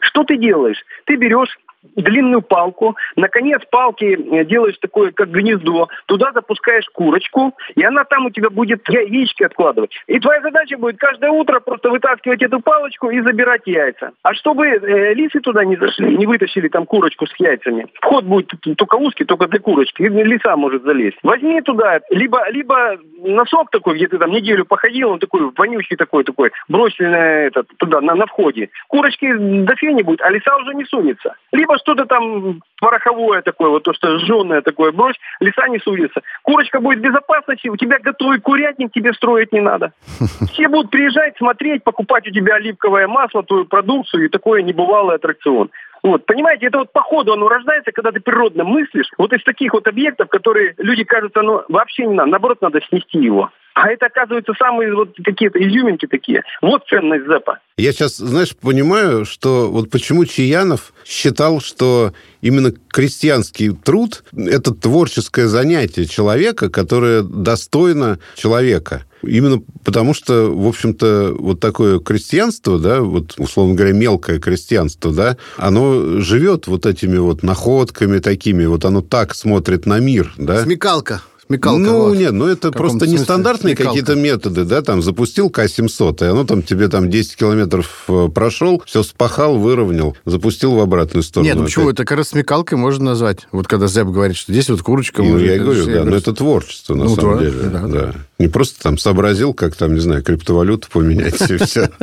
Что 0.00 0.24
ты 0.24 0.36
делаешь? 0.36 0.82
Ты 1.04 1.16
берешь 1.16 1.56
длинную 1.94 2.42
палку, 2.42 2.96
на 3.16 3.28
конец 3.28 3.62
палки 3.70 4.04
э, 4.04 4.44
делаешь 4.44 4.78
такое, 4.80 5.12
как 5.12 5.30
гнездо, 5.30 5.88
туда 6.06 6.32
запускаешь 6.32 6.88
курочку, 6.92 7.54
и 7.74 7.84
она 7.84 8.04
там 8.04 8.26
у 8.26 8.30
тебя 8.30 8.50
будет 8.50 8.88
яички 8.88 9.44
откладывать. 9.44 9.92
И 10.06 10.18
твоя 10.18 10.40
задача 10.40 10.78
будет 10.78 10.98
каждое 10.98 11.30
утро 11.30 11.60
просто 11.60 11.90
вытаскивать 11.90 12.42
эту 12.42 12.60
палочку 12.60 13.10
и 13.10 13.20
забирать 13.20 13.62
яйца. 13.66 14.12
А 14.22 14.34
чтобы 14.34 14.66
э, 14.66 15.14
лисы 15.14 15.40
туда 15.40 15.64
не 15.64 15.76
зашли, 15.76 16.16
не 16.16 16.26
вытащили 16.26 16.68
там 16.68 16.86
курочку 16.86 17.26
с 17.26 17.34
яйцами, 17.38 17.86
вход 18.00 18.24
будет 18.24 18.50
только 18.76 18.96
узкий, 18.96 19.24
только 19.24 19.48
для 19.48 19.58
курочки, 19.58 20.02
и 20.02 20.08
лиса 20.08 20.56
может 20.56 20.82
залезть. 20.82 21.18
Возьми 21.22 21.60
туда, 21.60 22.00
либо, 22.10 22.48
либо 22.50 22.98
носок 23.22 23.70
такой, 23.70 23.96
где 23.96 24.08
ты 24.08 24.18
там 24.18 24.30
неделю 24.30 24.64
походил, 24.64 25.10
он 25.10 25.18
такой 25.18 25.50
вонючий 25.56 25.96
такой, 25.96 26.24
такой, 26.24 26.52
бросили 26.68 27.06
на 27.06 27.46
этот, 27.46 27.68
туда, 27.78 28.00
на, 28.00 28.14
на 28.14 28.26
входе. 28.26 28.70
Курочки 28.88 29.32
до 29.36 29.74
фени 29.76 30.02
будет, 30.02 30.20
а 30.22 30.30
лиса 30.30 30.56
уже 30.56 30.74
не 30.74 30.84
сунется. 30.84 31.34
Либо 31.52 31.75
что-то 31.78 32.06
там 32.06 32.60
пороховое 32.80 33.42
такое, 33.42 33.70
вот 33.70 33.82
то, 33.84 33.92
что 33.92 34.18
жженое 34.18 34.62
такое 34.62 34.92
брось, 34.92 35.16
лиса 35.40 35.68
не 35.68 35.78
сунется. 35.78 36.20
Курочка 36.42 36.80
будет 36.80 36.98
в 36.98 37.02
безопасности, 37.02 37.68
у 37.68 37.76
тебя 37.76 37.98
готовый 37.98 38.40
курятник, 38.40 38.92
тебе 38.92 39.12
строить 39.12 39.52
не 39.52 39.60
надо. 39.60 39.92
Все 40.52 40.68
будут 40.68 40.90
приезжать, 40.90 41.36
смотреть, 41.36 41.84
покупать 41.84 42.26
у 42.26 42.30
тебя 42.30 42.56
оливковое 42.56 43.06
масло, 43.06 43.42
твою 43.42 43.64
продукцию 43.64 44.26
и 44.26 44.28
такой 44.28 44.62
небывалый 44.62 45.16
аттракцион. 45.16 45.70
Вот, 46.02 46.24
понимаете, 46.26 46.66
это 46.66 46.78
вот 46.78 46.92
по 46.92 47.00
ходу 47.00 47.32
оно 47.32 47.48
рождается, 47.48 47.90
когда 47.92 48.12
ты 48.12 48.20
природно 48.20 48.64
мыслишь, 48.64 49.10
вот 49.18 49.32
из 49.32 49.42
таких 49.42 49.72
вот 49.72 49.88
объектов, 49.88 50.28
которые 50.28 50.74
люди 50.78 51.04
кажется, 51.04 51.42
ну, 51.42 51.62
вообще 51.68 52.06
не 52.06 52.14
надо, 52.14 52.30
наоборот, 52.30 52.62
надо 52.62 52.80
снести 52.82 53.18
его. 53.18 53.50
А 53.76 53.90
это, 53.90 54.06
оказывается, 54.06 54.54
самые 54.58 54.94
вот 54.94 55.10
какие-то 55.22 55.62
изюминки 55.62 56.06
такие. 56.06 56.42
Вот 56.62 56.84
ценность 56.88 57.26
ЗЭПа. 57.26 57.58
Я 57.76 57.92
сейчас, 57.92 58.16
знаешь, 58.16 58.56
понимаю, 58.56 59.26
что 59.26 59.70
вот 59.70 59.90
почему 59.90 60.24
Чаянов 60.24 60.94
считал, 61.04 61.60
что 61.60 62.14
именно 62.40 62.72
крестьянский 62.88 63.76
труд– 63.76 64.24
это 64.34 64.74
творческое 64.74 65.46
занятие 65.46 66.06
человека, 66.06 66.70
которое 66.70 67.20
достойно 67.20 68.18
человека. 68.34 69.04
Именно 69.22 69.60
потому 69.84 70.14
что, 70.14 70.50
в 70.50 70.66
общем-то, 70.66 71.34
вот 71.38 71.60
такое 71.60 71.98
крестьянство, 71.98 72.78
да, 72.78 73.02
вот, 73.02 73.34
условно 73.36 73.74
говоря, 73.74 73.92
мелкое 73.92 74.38
крестьянство, 74.38 75.12
да, 75.12 75.36
оно 75.58 76.20
живет 76.20 76.66
вот 76.66 76.86
этими 76.86 77.18
вот 77.18 77.42
находками 77.42 78.20
такими, 78.20 78.64
вот 78.64 78.86
оно 78.86 79.02
так 79.02 79.34
смотрит 79.34 79.84
на 79.84 79.98
мир, 79.98 80.32
да. 80.38 80.62
Смекалка. 80.62 81.20
Смекалка. 81.48 81.80
Ну, 81.80 82.14
нет, 82.14 82.32
ну 82.32 82.46
это 82.46 82.72
просто 82.72 83.06
нестандартные 83.06 83.76
какие-то 83.76 84.16
методы, 84.16 84.64
да, 84.64 84.82
там 84.82 85.00
запустил 85.00 85.48
К-700, 85.48 86.24
и 86.24 86.28
оно 86.28 86.44
там 86.44 86.62
тебе 86.62 86.88
там 86.88 87.08
10 87.08 87.36
километров 87.36 88.04
э, 88.08 88.28
прошел, 88.34 88.82
все 88.84 89.04
спахал, 89.04 89.58
выровнял, 89.58 90.16
запустил 90.24 90.74
в 90.74 90.80
обратную 90.80 91.22
сторону. 91.22 91.48
Нет, 91.48 91.56
ну 91.56 91.64
почему, 91.64 91.90
это 91.90 92.04
как 92.04 92.18
раз 92.18 92.30
смекалкой 92.30 92.78
можно 92.78 93.04
назвать. 93.04 93.46
Вот 93.52 93.68
когда 93.68 93.86
Зэп 93.86 94.08
говорит, 94.08 94.36
что 94.36 94.52
здесь 94.52 94.68
вот 94.68 94.82
курочка... 94.82 95.22
Ну, 95.22 95.38
я 95.38 95.54
и 95.54 95.58
говорю, 95.60 95.86
да, 95.86 96.04
но 96.04 96.16
это 96.16 96.32
творчество, 96.32 96.94
на 96.94 97.04
ну, 97.04 97.14
самом 97.14 97.38
деле. 97.38 97.68
Да, 97.70 97.86
да. 97.86 98.14
Не 98.38 98.48
просто 98.48 98.82
там 98.82 98.98
сообразил, 98.98 99.54
как 99.54 99.76
там, 99.76 99.94
не 99.94 100.00
знаю, 100.00 100.22
криптовалюту 100.22 100.88
поменять 100.92 101.40
и 101.48 101.56
все. 101.58 101.90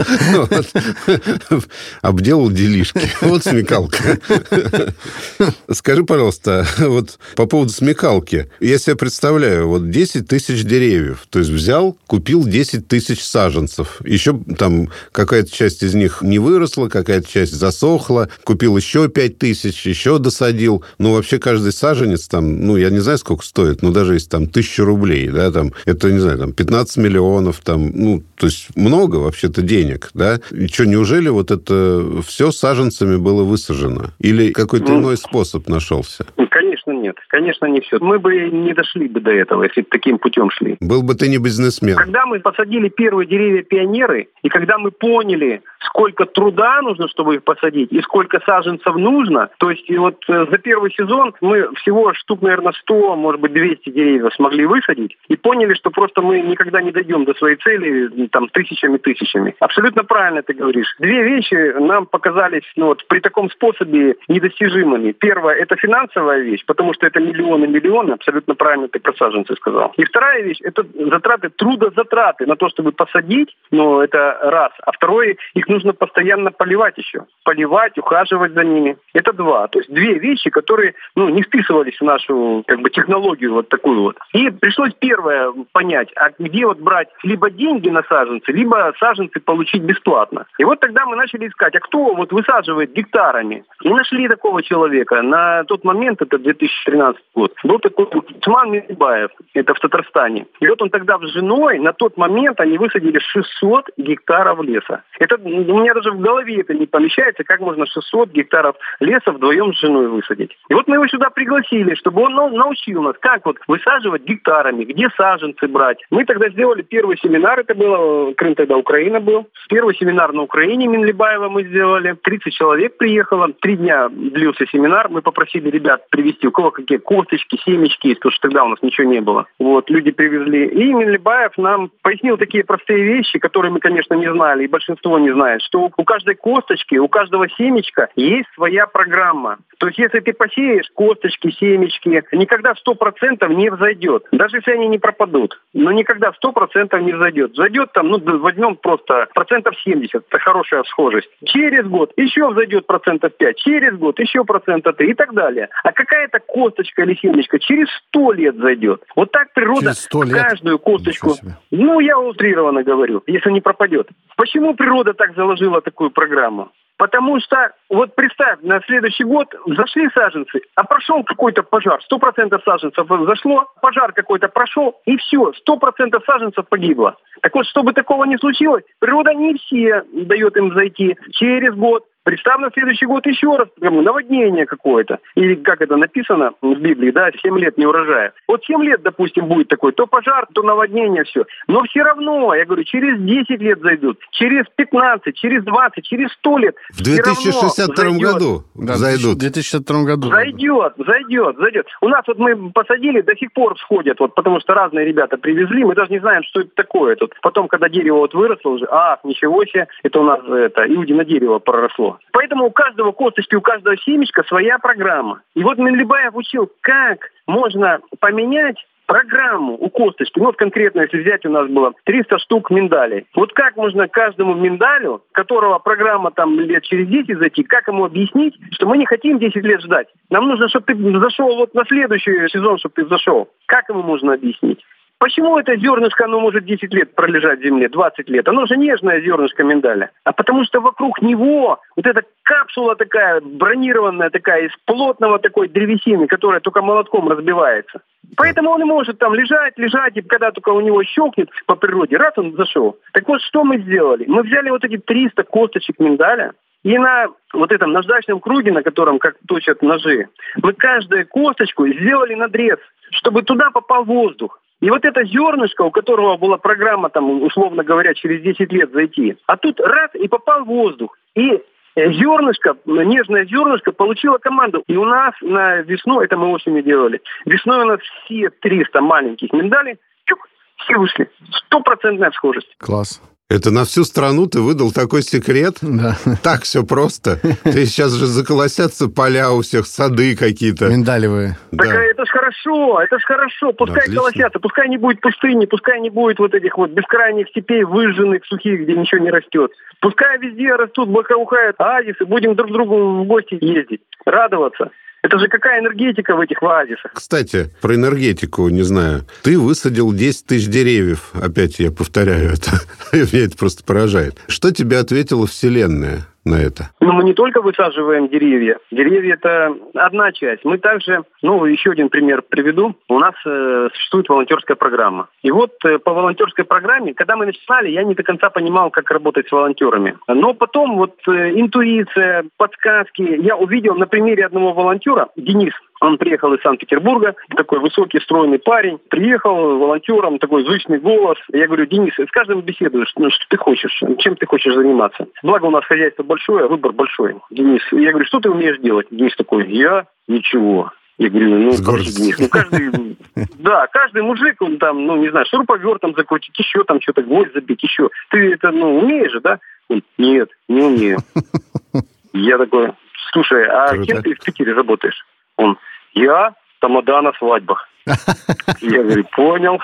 Ну, 1.50 1.62
обделал 2.02 2.50
делишки. 2.50 3.02
Вот 3.22 3.44
смекалка. 3.44 4.20
Скажи, 5.72 6.04
пожалуйста, 6.04 6.66
вот 6.80 7.20
по 7.36 7.46
поводу 7.46 7.72
смекалки. 7.72 8.50
Я 8.60 8.78
себе 8.78 8.96
представляю, 8.96 9.33
вот 9.40 9.90
10 9.90 10.28
тысяч 10.28 10.64
деревьев. 10.64 11.26
То 11.30 11.40
есть 11.40 11.52
взял, 11.52 11.98
купил 12.08 12.46
10 12.46 12.88
тысяч 12.88 13.24
саженцев. 13.24 14.02
Еще 14.06 14.40
там 14.58 14.90
какая-то 15.12 15.52
часть 15.52 15.84
из 15.84 15.94
них 15.94 16.22
не 16.22 16.40
выросла, 16.40 16.90
какая-то 16.90 17.28
часть 17.30 17.54
засохла. 17.54 18.30
Купил 18.44 18.78
еще 18.78 19.10
5 19.10 19.38
тысяч, 19.38 19.86
еще 19.86 20.20
досадил. 20.20 20.84
Ну, 20.98 21.14
вообще 21.14 21.40
каждый 21.40 21.72
саженец 21.72 22.28
там, 22.28 22.66
ну, 22.66 22.78
я 22.78 22.90
не 22.90 23.00
знаю, 23.00 23.18
сколько 23.18 23.46
стоит, 23.46 23.82
но 23.82 23.92
даже 23.92 24.14
если 24.16 24.30
там 24.30 24.48
тысяча 24.48 24.84
рублей, 24.84 25.30
да, 25.30 25.52
там, 25.52 25.74
это, 25.86 26.12
не 26.12 26.20
знаю, 26.20 26.38
там 26.38 26.54
15 26.54 26.98
миллионов, 26.98 27.62
там, 27.64 27.92
ну, 27.94 28.24
то 28.44 28.48
есть 28.48 28.76
много 28.76 29.16
вообще-то 29.20 29.62
денег, 29.62 30.10
да? 30.14 30.36
И 30.52 30.68
что, 30.68 30.86
неужели 30.86 31.30
вот 31.30 31.50
это 31.50 32.22
все 32.28 32.52
саженцами 32.52 33.16
было 33.16 33.46
высажено? 33.46 34.08
Или 34.20 34.52
какой-то 34.52 34.92
ну, 34.92 35.00
иной 35.00 35.16
способ 35.16 35.70
нашелся? 35.70 36.26
Конечно, 36.50 36.92
нет. 36.92 37.16
Конечно, 37.30 37.68
не 37.68 37.80
все. 37.80 38.00
Мы 38.02 38.20
бы 38.20 38.36
не 38.50 38.74
дошли 38.74 39.08
бы 39.08 39.22
до 39.22 39.32
этого, 39.32 39.64
если 39.64 39.80
бы 39.80 39.88
таким 39.90 40.18
путем 40.18 40.50
шли. 40.50 40.76
Был 40.82 41.04
бы 41.04 41.16
ты 41.16 41.30
не 41.30 41.38
бизнесмен. 41.38 41.96
Когда 41.96 42.26
мы 42.26 42.42
посадили 42.42 42.90
первые 42.90 43.28
деревья 43.28 43.64
пионеры, 43.64 44.28
и 44.42 44.50
когда 44.50 44.78
мы 44.78 44.92
поняли, 44.92 45.62
сколько 45.80 46.26
труда 46.26 46.82
нужно, 46.82 47.08
чтобы 47.08 47.36
их 47.36 47.44
посадить, 47.44 47.92
и 47.92 48.02
сколько 48.02 48.42
саженцев 48.46 48.96
нужно, 48.96 49.50
то 49.58 49.70
есть 49.72 49.90
и 49.90 49.98
вот 49.98 50.18
э, 50.28 50.46
за 50.50 50.58
первый 50.58 50.92
сезон 50.92 51.34
мы 51.42 51.74
всего 51.76 52.14
штук, 52.14 52.42
наверное, 52.42 52.74
100, 52.74 53.16
может 53.16 53.40
быть, 53.40 53.54
200 53.54 53.90
деревьев 53.90 54.34
смогли 54.36 54.66
высадить, 54.66 55.18
и 55.28 55.36
поняли, 55.36 55.74
что 55.76 55.92
просто 55.92 56.22
мы 56.22 56.42
никогда 56.42 56.82
не 56.82 56.92
дойдем 56.92 57.26
до 57.26 57.34
своей 57.36 57.58
цели 57.58 58.08
там 58.34 58.50
тысячами-тысячами. 58.50 59.56
Абсолютно 59.60 60.04
правильно 60.04 60.42
ты 60.42 60.54
говоришь. 60.54 60.94
Две 61.00 61.24
вещи 61.24 61.80
нам 61.80 62.08
показались 62.08 62.70
ну, 62.76 62.88
вот, 62.88 63.08
при 63.08 63.20
таком 63.20 63.50
способе 63.52 64.16
недостижимыми. 64.28 65.12
Первое– 65.12 65.56
это 65.64 65.76
финансовая 65.76 66.40
вещь, 66.40 66.66
потому 66.66 66.94
что 66.94 67.06
это 67.06 67.20
миллионы-миллионы, 67.20 68.12
абсолютно 68.14 68.56
правильно 68.56 68.88
ты 68.88 69.00
про 69.00 69.14
саженцы 69.14 69.56
сказал. 69.56 69.94
И 69.98 70.04
вторая 70.04 70.42
вещь– 70.42 70.60
это 70.64 70.84
затраты, 71.12 71.50
трудозатраты 71.50 72.46
на 72.48 72.56
то, 72.56 72.70
чтобы 72.70 72.92
посадить, 72.92 73.56
ну, 73.72 74.02
это 74.02 74.40
раз. 74.42 74.72
А 74.84 74.92
второе– 74.92 75.38
их 75.54 75.68
нужно 75.68 75.94
постоянно 75.94 76.52
поливать 76.52 76.98
еще. 76.98 77.26
Поливать, 77.46 77.98
ухаживать 77.98 78.54
за 78.54 78.64
ними. 78.64 78.98
Это 79.14 79.32
два. 79.32 79.68
То 79.68 79.80
есть 79.80 79.94
две 79.94 80.18
вещи, 80.18 80.50
которые 80.50 80.96
ну, 81.16 81.30
не 81.30 81.44
вписывались 81.44 81.98
в 81.98 82.04
нашу 82.04 82.64
как 82.66 82.80
бы, 82.82 82.90
технологию 82.90 83.54
вот 83.54 83.70
такую 83.70 84.02
вот. 84.02 84.18
И 84.34 84.50
пришлось 84.50 84.94
первое 85.00 85.54
понять, 85.72 86.10
а 86.16 86.32
где 86.40 86.66
вот 86.66 86.80
брать 86.80 87.10
либо 87.22 87.52
деньги 87.52 87.90
на 87.90 88.02
саженцы, 88.04 88.23
саженцы, 88.24 88.52
либо 88.52 88.94
саженцы 89.00 89.40
получить 89.40 89.84
бесплатно. 89.84 90.46
И 90.58 90.64
вот 90.64 90.80
тогда 90.80 91.06
мы 91.06 91.16
начали 91.16 91.48
искать, 91.48 91.76
а 91.76 91.80
кто 91.80 92.14
вот 92.16 92.32
высаживает 92.32 92.94
гектарами? 92.94 93.64
И 93.82 93.90
нашли 93.90 94.28
такого 94.28 94.64
человека. 94.64 95.22
На 95.22 95.64
тот 95.66 95.84
момент, 95.84 96.22
это 96.22 96.38
2013 96.38 97.22
год, 97.36 97.54
был 97.64 97.80
такой 97.80 98.08
Тман 98.42 98.72
Мирибаев, 98.72 99.32
это 99.54 99.74
в 99.74 99.80
Татарстане. 99.80 100.46
И 100.60 100.68
вот 100.68 100.82
он 100.82 100.90
тогда 100.90 101.18
с 101.20 101.34
женой, 101.34 101.80
на 101.80 101.94
тот 101.94 102.18
момент 102.18 102.60
они 102.60 102.78
высадили 102.78 103.20
600 103.20 103.92
гектаров 103.98 104.62
леса. 104.62 105.04
Это 105.20 105.36
у 105.36 105.80
меня 105.80 105.94
даже 105.94 106.12
в 106.12 106.20
голове 106.20 106.62
это 106.62 106.74
не 106.74 106.86
помещается, 106.86 107.44
как 107.44 107.60
можно 107.60 107.86
600 107.86 108.30
гектаров 108.30 108.76
леса 109.00 109.32
вдвоем 109.32 109.74
с 109.74 109.80
женой 109.80 110.08
высадить. 110.08 110.58
И 110.70 110.74
вот 110.74 110.88
мы 110.88 110.96
его 110.96 111.08
сюда 111.08 111.30
пригласили, 111.30 111.96
чтобы 111.96 112.24
он 112.24 112.34
научил 112.34 113.02
нас, 113.02 113.16
как 113.20 113.46
вот 113.46 113.58
высаживать 113.68 114.24
гектарами, 114.24 114.84
где 114.84 115.10
саженцы 115.18 115.68
брать. 115.68 116.00
Мы 116.10 116.26
тогда 116.26 116.50
сделали 116.50 116.82
первый 116.82 117.18
семинар, 117.18 117.60
это 117.60 117.74
было, 117.76 117.98
Крым 118.36 118.56
тогда 118.56 118.78
Украина 118.78 119.20
был. 119.20 119.48
Первый 119.70 119.96
семинар 119.96 120.34
на 120.34 120.42
Украине 120.42 120.88
Минлибаева 120.88 121.50
мы 121.50 121.64
сделали. 121.64 122.16
30 122.22 122.54
человек 122.54 122.98
приехало, 122.98 123.50
три 123.62 123.78
дня 123.78 124.10
длился 124.10 124.66
семинар. 124.68 125.10
Мы 125.10 125.22
попросили 125.22 125.70
ребят 125.70 126.10
привезти, 126.10 126.48
у 126.48 126.52
кого 126.52 126.72
какие 126.72 126.98
косточки, 126.98 127.60
семечки 127.64 128.14
потому 128.24 128.32
что 128.32 128.48
тогда 128.48 128.64
у 128.64 128.70
нас 128.70 128.82
ничего 128.82 129.08
не 129.08 129.20
было. 129.20 129.48
Вот, 129.60 129.90
люди 129.90 130.12
привезли. 130.12 130.68
И 130.68 130.94
Минлибаев 130.94 131.58
нам 131.58 131.92
пояснил 132.02 132.38
такие 132.38 132.64
простые 132.64 133.04
вещи, 133.04 133.38
которые 133.38 133.72
мы, 133.72 133.80
конечно, 133.80 134.14
не 134.14 134.32
знали, 134.32 134.64
и 134.64 134.68
большинство 134.68 135.20
не 135.20 135.32
знает, 135.32 135.62
что 135.62 135.92
у 135.96 136.04
каждой 136.04 136.36
косточки, 136.36 136.96
у 136.96 137.08
каждого 137.10 137.50
семечка 137.50 138.10
есть 138.16 138.48
своя 138.56 138.88
программа. 138.88 139.58
То 139.80 139.88
есть, 139.88 140.00
если 140.00 140.22
ты 140.22 140.32
посеешь 140.32 140.90
косточки, 140.94 141.52
семечки, 141.52 142.24
никогда 142.32 142.74
сто 142.76 142.96
процентов 142.96 143.50
не 143.50 143.70
взойдет. 143.70 144.26
Даже 144.32 144.58
если 144.58 144.72
они 144.72 144.88
не 144.88 145.00
пропадут. 145.00 145.60
Но 145.74 145.92
никогда 145.92 146.32
сто 146.34 146.54
процентов 146.54 147.02
не 147.02 147.12
взойдет. 147.12 147.52
Взойдет 147.52 147.92
там, 147.94 148.10
ну, 148.10 148.20
возьмем 148.40 148.76
просто 148.76 149.28
процентов 149.34 149.76
70. 149.84 150.24
Это 150.28 150.40
хорошая 150.40 150.84
схожесть. 150.84 151.30
Через 151.46 151.86
год 151.88 152.12
еще 152.18 152.50
взойдет 152.50 152.86
процентов 152.88 153.36
5. 153.38 153.58
Через 153.58 153.98
год 153.98 154.20
еще 154.20 154.44
процентов 154.44 154.96
3 154.98 155.12
и 155.12 155.14
так 155.14 155.34
далее. 155.34 155.70
А 155.84 155.92
какая-то 155.92 156.40
косточка 156.40 157.04
или 157.04 157.16
семечка 157.16 157.60
через 157.60 157.88
сто 158.08 158.32
лет 158.32 158.56
зайдет. 158.58 159.04
Вот 159.16 159.32
так 159.32 159.54
природа 159.54 159.94
каждую 160.32 160.80
косточку... 160.80 161.36
Ну, 161.72 162.00
я 162.00 162.20
утрированно 162.20 162.84
говорю, 162.84 163.24
если 163.28 163.52
не 163.52 163.62
пропадет. 163.62 164.10
Почему 164.36 164.76
природа 164.76 165.14
так 165.14 165.36
заложила 165.36 165.82
такую 165.82 166.12
программу? 166.12 166.72
Потому 166.98 167.40
что, 167.40 167.74
вот 167.90 168.16
представь, 168.16 168.60
на 168.62 168.80
следующий 168.82 169.24
год 169.24 169.48
зашли 169.66 170.10
саженцы, 170.14 170.62
а 170.76 170.84
прошел 170.84 171.24
какой-то 171.24 171.64
пожар, 171.64 172.02
сто 172.04 172.20
процентов 172.20 172.62
саженцев 172.64 173.08
зашло, 173.26 173.66
пожар 173.82 174.14
какой-то 174.14 174.48
прошел, 174.48 175.00
и 175.06 175.18
все, 175.18 175.54
сто 175.54 175.78
процентов 175.78 176.24
саженцев 176.26 176.68
погибло. 176.70 177.18
Так 177.42 177.54
вот, 177.56 177.66
чтобы 177.66 177.94
такого 177.94 178.26
не 178.26 178.38
случилось, 178.38 178.84
природа 179.00 179.34
не 179.34 179.56
все 179.56 180.04
дает 180.14 180.56
им 180.56 180.74
зайти 180.74 181.18
через 181.32 181.74
год, 181.74 182.06
Представь 182.24 182.60
на 182.60 182.72
следующий 182.72 183.06
год 183.06 183.26
еще 183.26 183.56
раз 183.56 183.68
наводнение 183.80 184.66
какое-то. 184.66 185.20
Или 185.36 185.56
как 185.56 185.82
это 185.82 185.98
написано 185.98 186.52
в 186.62 186.76
Библии, 186.76 187.12
да, 187.12 187.30
7 187.32 187.60
лет 187.60 187.78
не 187.78 187.86
урожая. 187.86 188.34
Вот 188.48 188.64
7 188.64 188.82
лет, 188.84 189.02
допустим, 189.02 189.48
будет 189.48 189.68
такой, 189.68 189.92
то 189.92 190.08
пожар, 190.08 190.48
то 190.54 190.64
наводнение, 190.64 191.24
все. 191.26 191.44
Но 191.68 191.84
все 191.84 192.04
равно, 192.04 192.56
я 192.56 192.66
говорю, 192.66 192.84
через 192.84 193.20
10 193.22 193.50
лет 193.62 193.80
зайдут, 193.82 194.20
через 194.32 194.66
15, 194.76 195.36
через 195.36 195.64
20, 195.64 196.06
через 196.06 196.32
100 196.34 196.58
лет. 196.60 196.76
В 196.94 197.04
2062 197.04 198.18
году 198.20 198.64
да, 198.76 198.96
зайдут. 198.96 199.36
В 199.36 199.40
2062 199.40 200.04
году. 200.04 200.30
Зайдет, 200.30 200.94
зайдет, 200.98 201.58
зайдет. 201.58 201.88
У 202.02 202.08
нас 202.08 202.24
вот 202.28 202.38
мы 202.38 202.72
посадили, 202.72 203.22
до 203.22 203.36
сих 203.36 203.52
пор 203.52 203.76
всходят, 203.76 204.20
вот, 204.20 204.34
потому 204.36 204.60
что 204.62 204.74
разные 204.74 205.06
ребята 205.06 205.38
привезли, 205.38 205.84
мы 205.84 205.96
даже 205.96 206.12
не 206.12 206.20
знаем, 206.20 206.44
что 206.44 206.62
это 206.62 206.72
такое. 206.76 207.16
Тут. 207.16 207.34
Потом, 207.42 207.68
когда 207.68 207.90
дерево 207.90 208.20
вот 208.20 208.34
выросло 208.34 208.70
уже, 208.70 208.86
а, 208.90 209.20
ничего 209.24 209.66
себе, 209.66 209.88
это 210.04 210.20
у 210.20 210.24
нас 210.24 210.40
это, 210.48 210.86
люди 210.86 211.12
на 211.12 211.26
дерево 211.26 211.60
проросло. 211.60 212.13
Поэтому 212.32 212.66
у 212.66 212.72
каждого 212.72 213.12
косточки, 213.12 213.56
у 213.56 213.62
каждого 213.62 213.98
семечка 213.98 214.44
своя 214.44 214.78
программа. 214.80 215.42
И 215.56 215.64
вот 215.64 215.78
Минлибаев 215.78 216.36
учил, 216.36 216.70
как 216.82 217.30
можно 217.48 218.00
поменять 218.20 218.78
программу 219.06 219.74
у 219.74 219.90
косточки. 219.90 220.40
Ну, 220.40 220.46
вот 220.46 220.56
конкретно, 220.56 221.02
если 221.02 221.22
взять, 221.22 221.46
у 221.46 221.50
нас 221.50 221.70
было 221.70 221.94
300 222.06 222.40
штук 222.40 222.72
миндалей. 222.72 223.26
Вот 223.36 223.54
как 223.54 223.76
можно 223.76 224.08
каждому 224.08 224.54
миндалю, 224.56 225.22
которого 225.34 225.80
программа 225.80 226.32
там 226.32 226.60
лет 226.60 226.84
через 226.84 227.08
10 227.08 227.38
зайти, 227.38 227.64
как 227.64 227.88
ему 227.88 228.06
объяснить, 228.06 228.56
что 228.72 228.88
мы 228.88 228.98
не 228.98 229.06
хотим 229.06 229.40
10 229.40 229.56
лет 229.64 229.82
ждать. 229.82 230.08
Нам 230.30 230.48
нужно, 230.48 230.70
чтобы 230.70 230.86
ты 230.86 231.20
зашел 231.20 231.56
вот 231.58 231.74
на 231.74 231.86
следующий 231.86 232.48
сезон, 232.50 232.78
чтобы 232.78 232.96
ты 232.96 233.06
зашел. 233.06 233.50
Как 233.68 233.90
ему 233.90 234.04
можно 234.04 234.34
объяснить? 234.34 234.80
Почему 235.24 235.58
это 235.58 235.78
зернышко, 235.78 236.26
оно 236.26 236.42
может 236.42 236.66
10 236.66 236.94
лет 236.94 237.16
пролежать 237.16 237.62
в 237.62 237.64
земле, 237.64 237.88
20 237.88 238.28
лет? 238.28 238.46
Оно 238.50 238.66
же 238.66 238.76
нежное 238.76 239.22
зернышко 239.22 239.64
миндаля. 239.64 240.12
А 240.26 240.34
потому 240.34 240.66
что 240.66 240.82
вокруг 240.82 241.22
него 241.22 241.80
вот 241.96 242.06
эта 242.06 242.24
капсула 242.42 242.98
такая, 242.98 243.40
бронированная 243.40 244.30
такая, 244.32 244.64
из 244.66 244.72
плотного 244.84 245.40
такой 245.40 245.70
древесины, 245.70 246.28
которая 246.28 246.60
только 246.60 246.82
молотком 246.82 247.30
разбивается. 247.30 248.02
Поэтому 248.36 248.72
он 248.72 248.82
и 248.82 248.84
может 248.84 249.18
там 249.18 249.34
лежать, 249.34 249.78
лежать, 249.78 250.18
и 250.18 250.22
когда 250.22 250.52
только 250.52 250.72
у 250.72 250.82
него 250.82 251.02
щелкнет 251.06 251.50
по 251.68 251.76
природе, 251.76 252.18
раз 252.18 252.34
он 252.36 252.52
зашел. 252.58 252.98
Так 253.14 253.26
вот, 253.26 253.42
что 253.44 253.64
мы 253.64 253.78
сделали? 253.78 254.26
Мы 254.28 254.44
взяли 254.44 254.72
вот 254.72 254.84
эти 254.84 254.98
300 254.98 255.42
косточек 255.46 256.00
миндаля, 256.00 256.52
и 256.84 256.98
на 256.98 257.28
вот 257.54 257.72
этом 257.72 257.94
наждачном 257.94 258.42
круге, 258.42 258.74
на 258.74 258.84
котором 258.84 259.20
как 259.20 259.36
точат 259.48 259.82
ножи, 259.82 260.28
мы 260.62 260.74
каждую 260.74 261.26
косточку 261.28 261.88
сделали 261.88 262.34
надрез, 262.34 262.80
чтобы 263.12 263.44
туда 263.44 263.72
попал 263.72 264.04
воздух. 264.04 264.60
И 264.84 264.90
вот 264.90 265.06
это 265.06 265.24
зернышко, 265.24 265.84
у 265.84 265.92
которого 265.92 266.36
была 266.36 266.58
программа, 266.58 267.10
там, 267.10 267.42
условно 267.42 267.86
говоря, 267.86 268.14
через 268.14 268.42
10 268.42 268.70
лет 268.74 268.92
зайти, 268.92 269.38
а 269.48 269.56
тут 269.56 269.80
раз 269.80 270.10
и 270.14 270.28
попал 270.28 270.66
воздух. 270.66 271.18
И 271.36 271.52
э, 271.52 272.12
зернышко, 272.12 272.76
нежное 272.86 273.46
зернышко 273.46 273.94
получило 273.94 274.40
команду. 274.40 274.84
И 274.88 274.98
у 274.98 275.06
нас 275.06 275.36
на 275.40 275.78
весну, 275.78 276.20
это 276.20 276.36
мы 276.36 276.52
осенью 276.52 276.84
делали, 276.84 277.22
весной 277.46 277.84
у 277.84 277.86
нас 277.86 278.02
все 278.26 278.50
300 278.50 279.00
маленьких 279.00 279.54
миндалей, 279.54 280.00
чук, 280.26 280.50
все 280.76 281.00
вышли. 281.00 281.32
Стопроцентная 281.66 282.32
схожесть. 282.32 282.76
Класс. 282.78 283.22
Это 283.50 283.72
на 283.72 283.84
всю 283.86 284.04
страну 284.04 284.48
ты 284.48 284.62
выдал 284.62 284.92
такой 284.92 285.22
секрет? 285.22 285.78
Да. 285.82 286.16
Так 286.42 286.64
все 286.64 286.84
просто. 286.84 287.38
Ты 287.64 287.86
сейчас 287.86 288.14
же 288.14 288.26
заколосятся 288.26 289.10
поля 289.10 289.52
у 289.52 289.62
всех, 289.62 289.86
сады 289.86 290.36
какие-то. 290.36 290.88
Миндалевые. 290.88 291.58
Так 291.78 291.88
да. 291.88 292.04
это 292.04 292.26
ж 292.26 292.30
хорошо, 292.30 293.02
это 293.02 293.20
ж 293.20 293.24
хорошо. 293.24 293.74
Пускай 293.74 294.04
Отлично. 294.04 294.22
колосятся, 294.22 294.60
пускай 294.60 294.90
не 294.90 294.98
будет 294.98 295.22
пустыни, 295.22 295.66
пускай 295.66 296.00
не 296.02 296.10
будет 296.10 296.40
вот 296.40 296.54
этих 296.54 296.78
вот 296.78 296.92
бескрайних 296.92 297.48
степей, 297.50 297.84
выжженных, 297.84 298.46
сухих, 298.46 298.82
где 298.82 298.96
ничего 298.96 299.22
не 299.22 299.30
растет. 299.30 299.72
Пускай 300.02 300.40
везде 300.40 300.74
растут, 300.76 301.10
благоухают 301.10 301.76
оазисы, 301.80 302.26
будем 302.26 302.56
друг 302.56 302.70
к 302.70 302.74
другу 302.74 303.24
в 303.24 303.26
гости 303.26 303.58
ездить, 303.62 304.02
радоваться. 304.26 304.90
Это 305.24 305.40
же 305.40 305.48
какая 305.48 305.80
энергетика 305.80 306.36
в 306.36 306.42
этих 306.42 306.62
оазисах? 306.62 307.14
Кстати, 307.14 307.70
про 307.82 307.96
энергетику, 307.96 308.68
не 308.68 308.84
знаю. 308.84 309.26
Ты 309.42 309.58
высадил 309.58 310.12
10 310.12 310.46
тысяч 310.46 310.68
деревьев. 310.68 311.32
Опять 311.34 311.80
я 311.80 311.92
повторяю 311.92 312.52
это. 312.52 312.72
Меня 313.14 313.46
это 313.46 313.58
просто 313.58 313.86
поражает. 313.86 314.38
Что 314.48 314.72
тебе 314.72 315.00
ответила 315.00 315.48
Вселенная? 315.48 316.28
На 316.46 316.56
это? 316.56 316.92
Ну, 317.00 317.14
мы 317.14 317.24
не 317.24 317.34
только 317.34 317.62
высаживаем 317.62 318.28
деревья. 318.28 318.78
Деревья– 318.92 319.34
это 319.42 319.76
одна 319.94 320.32
часть. 320.32 320.66
Мы 320.66 320.78
также, 320.78 321.24
ну, 321.42 321.66
еще 321.66 321.92
один 321.92 322.10
пример 322.10 322.42
приведу. 322.42 322.96
У 323.08 323.20
нас 323.20 323.34
э, 323.46 323.90
существует 323.94 324.30
волонтерская 324.30 324.76
программа. 324.76 325.30
И 325.42 325.52
вот 325.52 325.72
э, 325.86 326.00
по 326.00 326.14
волонтерской 326.14 326.66
программе, 326.66 327.14
когда 327.14 327.36
мы 327.36 327.46
начинали, 327.46 327.90
я 327.90 328.04
не 328.04 328.16
до 328.16 328.24
конца 328.24 328.50
понимал, 328.50 328.92
как 328.92 329.10
работать 329.12 329.48
с 329.48 329.52
волонтерами. 329.52 330.18
Но 330.28 330.54
потом 330.54 330.98
вот 330.98 331.16
э, 331.28 331.52
интуиция, 331.60 332.46
подсказки. 332.58 333.22
Я 333.22 333.56
увидел 333.56 333.96
на 333.96 334.08
примере 334.08 334.46
одного 334.46 334.74
волонтера, 334.74 335.30
Денис, 335.36 335.74
он 336.02 336.18
приехал 336.18 336.54
из 336.54 336.62
Санкт-Петербурга, 336.62 337.36
такой 337.56 337.80
высокий, 337.80 338.20
стройный 338.20 338.60
парень. 338.60 339.00
Приехал 339.10 339.78
волонтером, 339.78 340.40
такой 340.40 340.66
зычный 340.66 341.00
голос. 341.00 341.38
Я 341.52 341.68
говорю, 341.68 341.86
Денис, 341.86 342.14
с 342.14 342.32
каждым 342.32 342.62
беседуешь, 342.62 343.14
ну, 343.16 343.30
что 343.30 343.46
ты 343.50 343.58
хочешь, 343.58 344.02
чем 344.20 344.36
ты 344.36 344.46
хочешь 344.46 344.74
заниматься. 344.74 345.28
Благо 345.44 345.66
у 345.66 345.72
нас 345.72 345.86
хозяйство 345.86 346.24
большое, 346.24 346.66
а 346.66 346.68
выбор 346.68 346.92
большой. 346.92 347.36
Денис, 347.50 347.82
я 347.92 348.10
говорю, 348.10 348.26
что 348.26 348.40
ты 348.40 348.50
умеешь 348.50 348.80
делать? 348.80 349.08
Денис 349.12 349.36
такой, 349.36 349.70
я 349.70 350.06
ничего. 350.28 350.92
Я 351.18 351.30
говорю, 351.30 351.50
ну, 351.50 351.72
Денис, 351.72 352.40
ну 352.40 352.50
каждый, 352.50 353.18
да, 353.60 353.88
каждый 353.88 354.24
мужик, 354.24 354.62
он 354.62 354.80
там, 354.80 355.06
ну, 355.06 355.16
не 355.18 355.30
знаю, 355.30 355.46
шуруповертом 355.46 356.16
закрутить, 356.16 356.58
еще 356.58 356.84
там 356.84 357.00
что-то, 357.02 357.22
гвоздь 357.22 357.54
забить, 357.54 357.84
еще. 357.84 358.10
Ты 358.32 358.54
это, 358.54 358.72
ну, 358.72 359.00
умеешь 359.00 359.32
же, 359.32 359.40
да? 359.40 359.60
Он, 359.90 360.02
нет, 360.18 360.50
не 360.68 360.82
умею. 360.82 361.20
Я 362.34 362.58
такой, 362.58 362.94
слушай, 363.32 363.66
а 363.68 363.90
Круто. 363.90 364.06
кем 364.06 364.22
ты 364.24 364.34
в 364.34 364.40
Питере 364.40 364.74
работаешь? 364.74 365.24
Он, 365.58 365.78
я 366.14 366.54
тамада 366.80 367.22
на 367.22 367.34
свадьбах. 367.34 367.88
Я 368.82 369.04
говорю, 369.04 369.24
понял. 369.32 369.82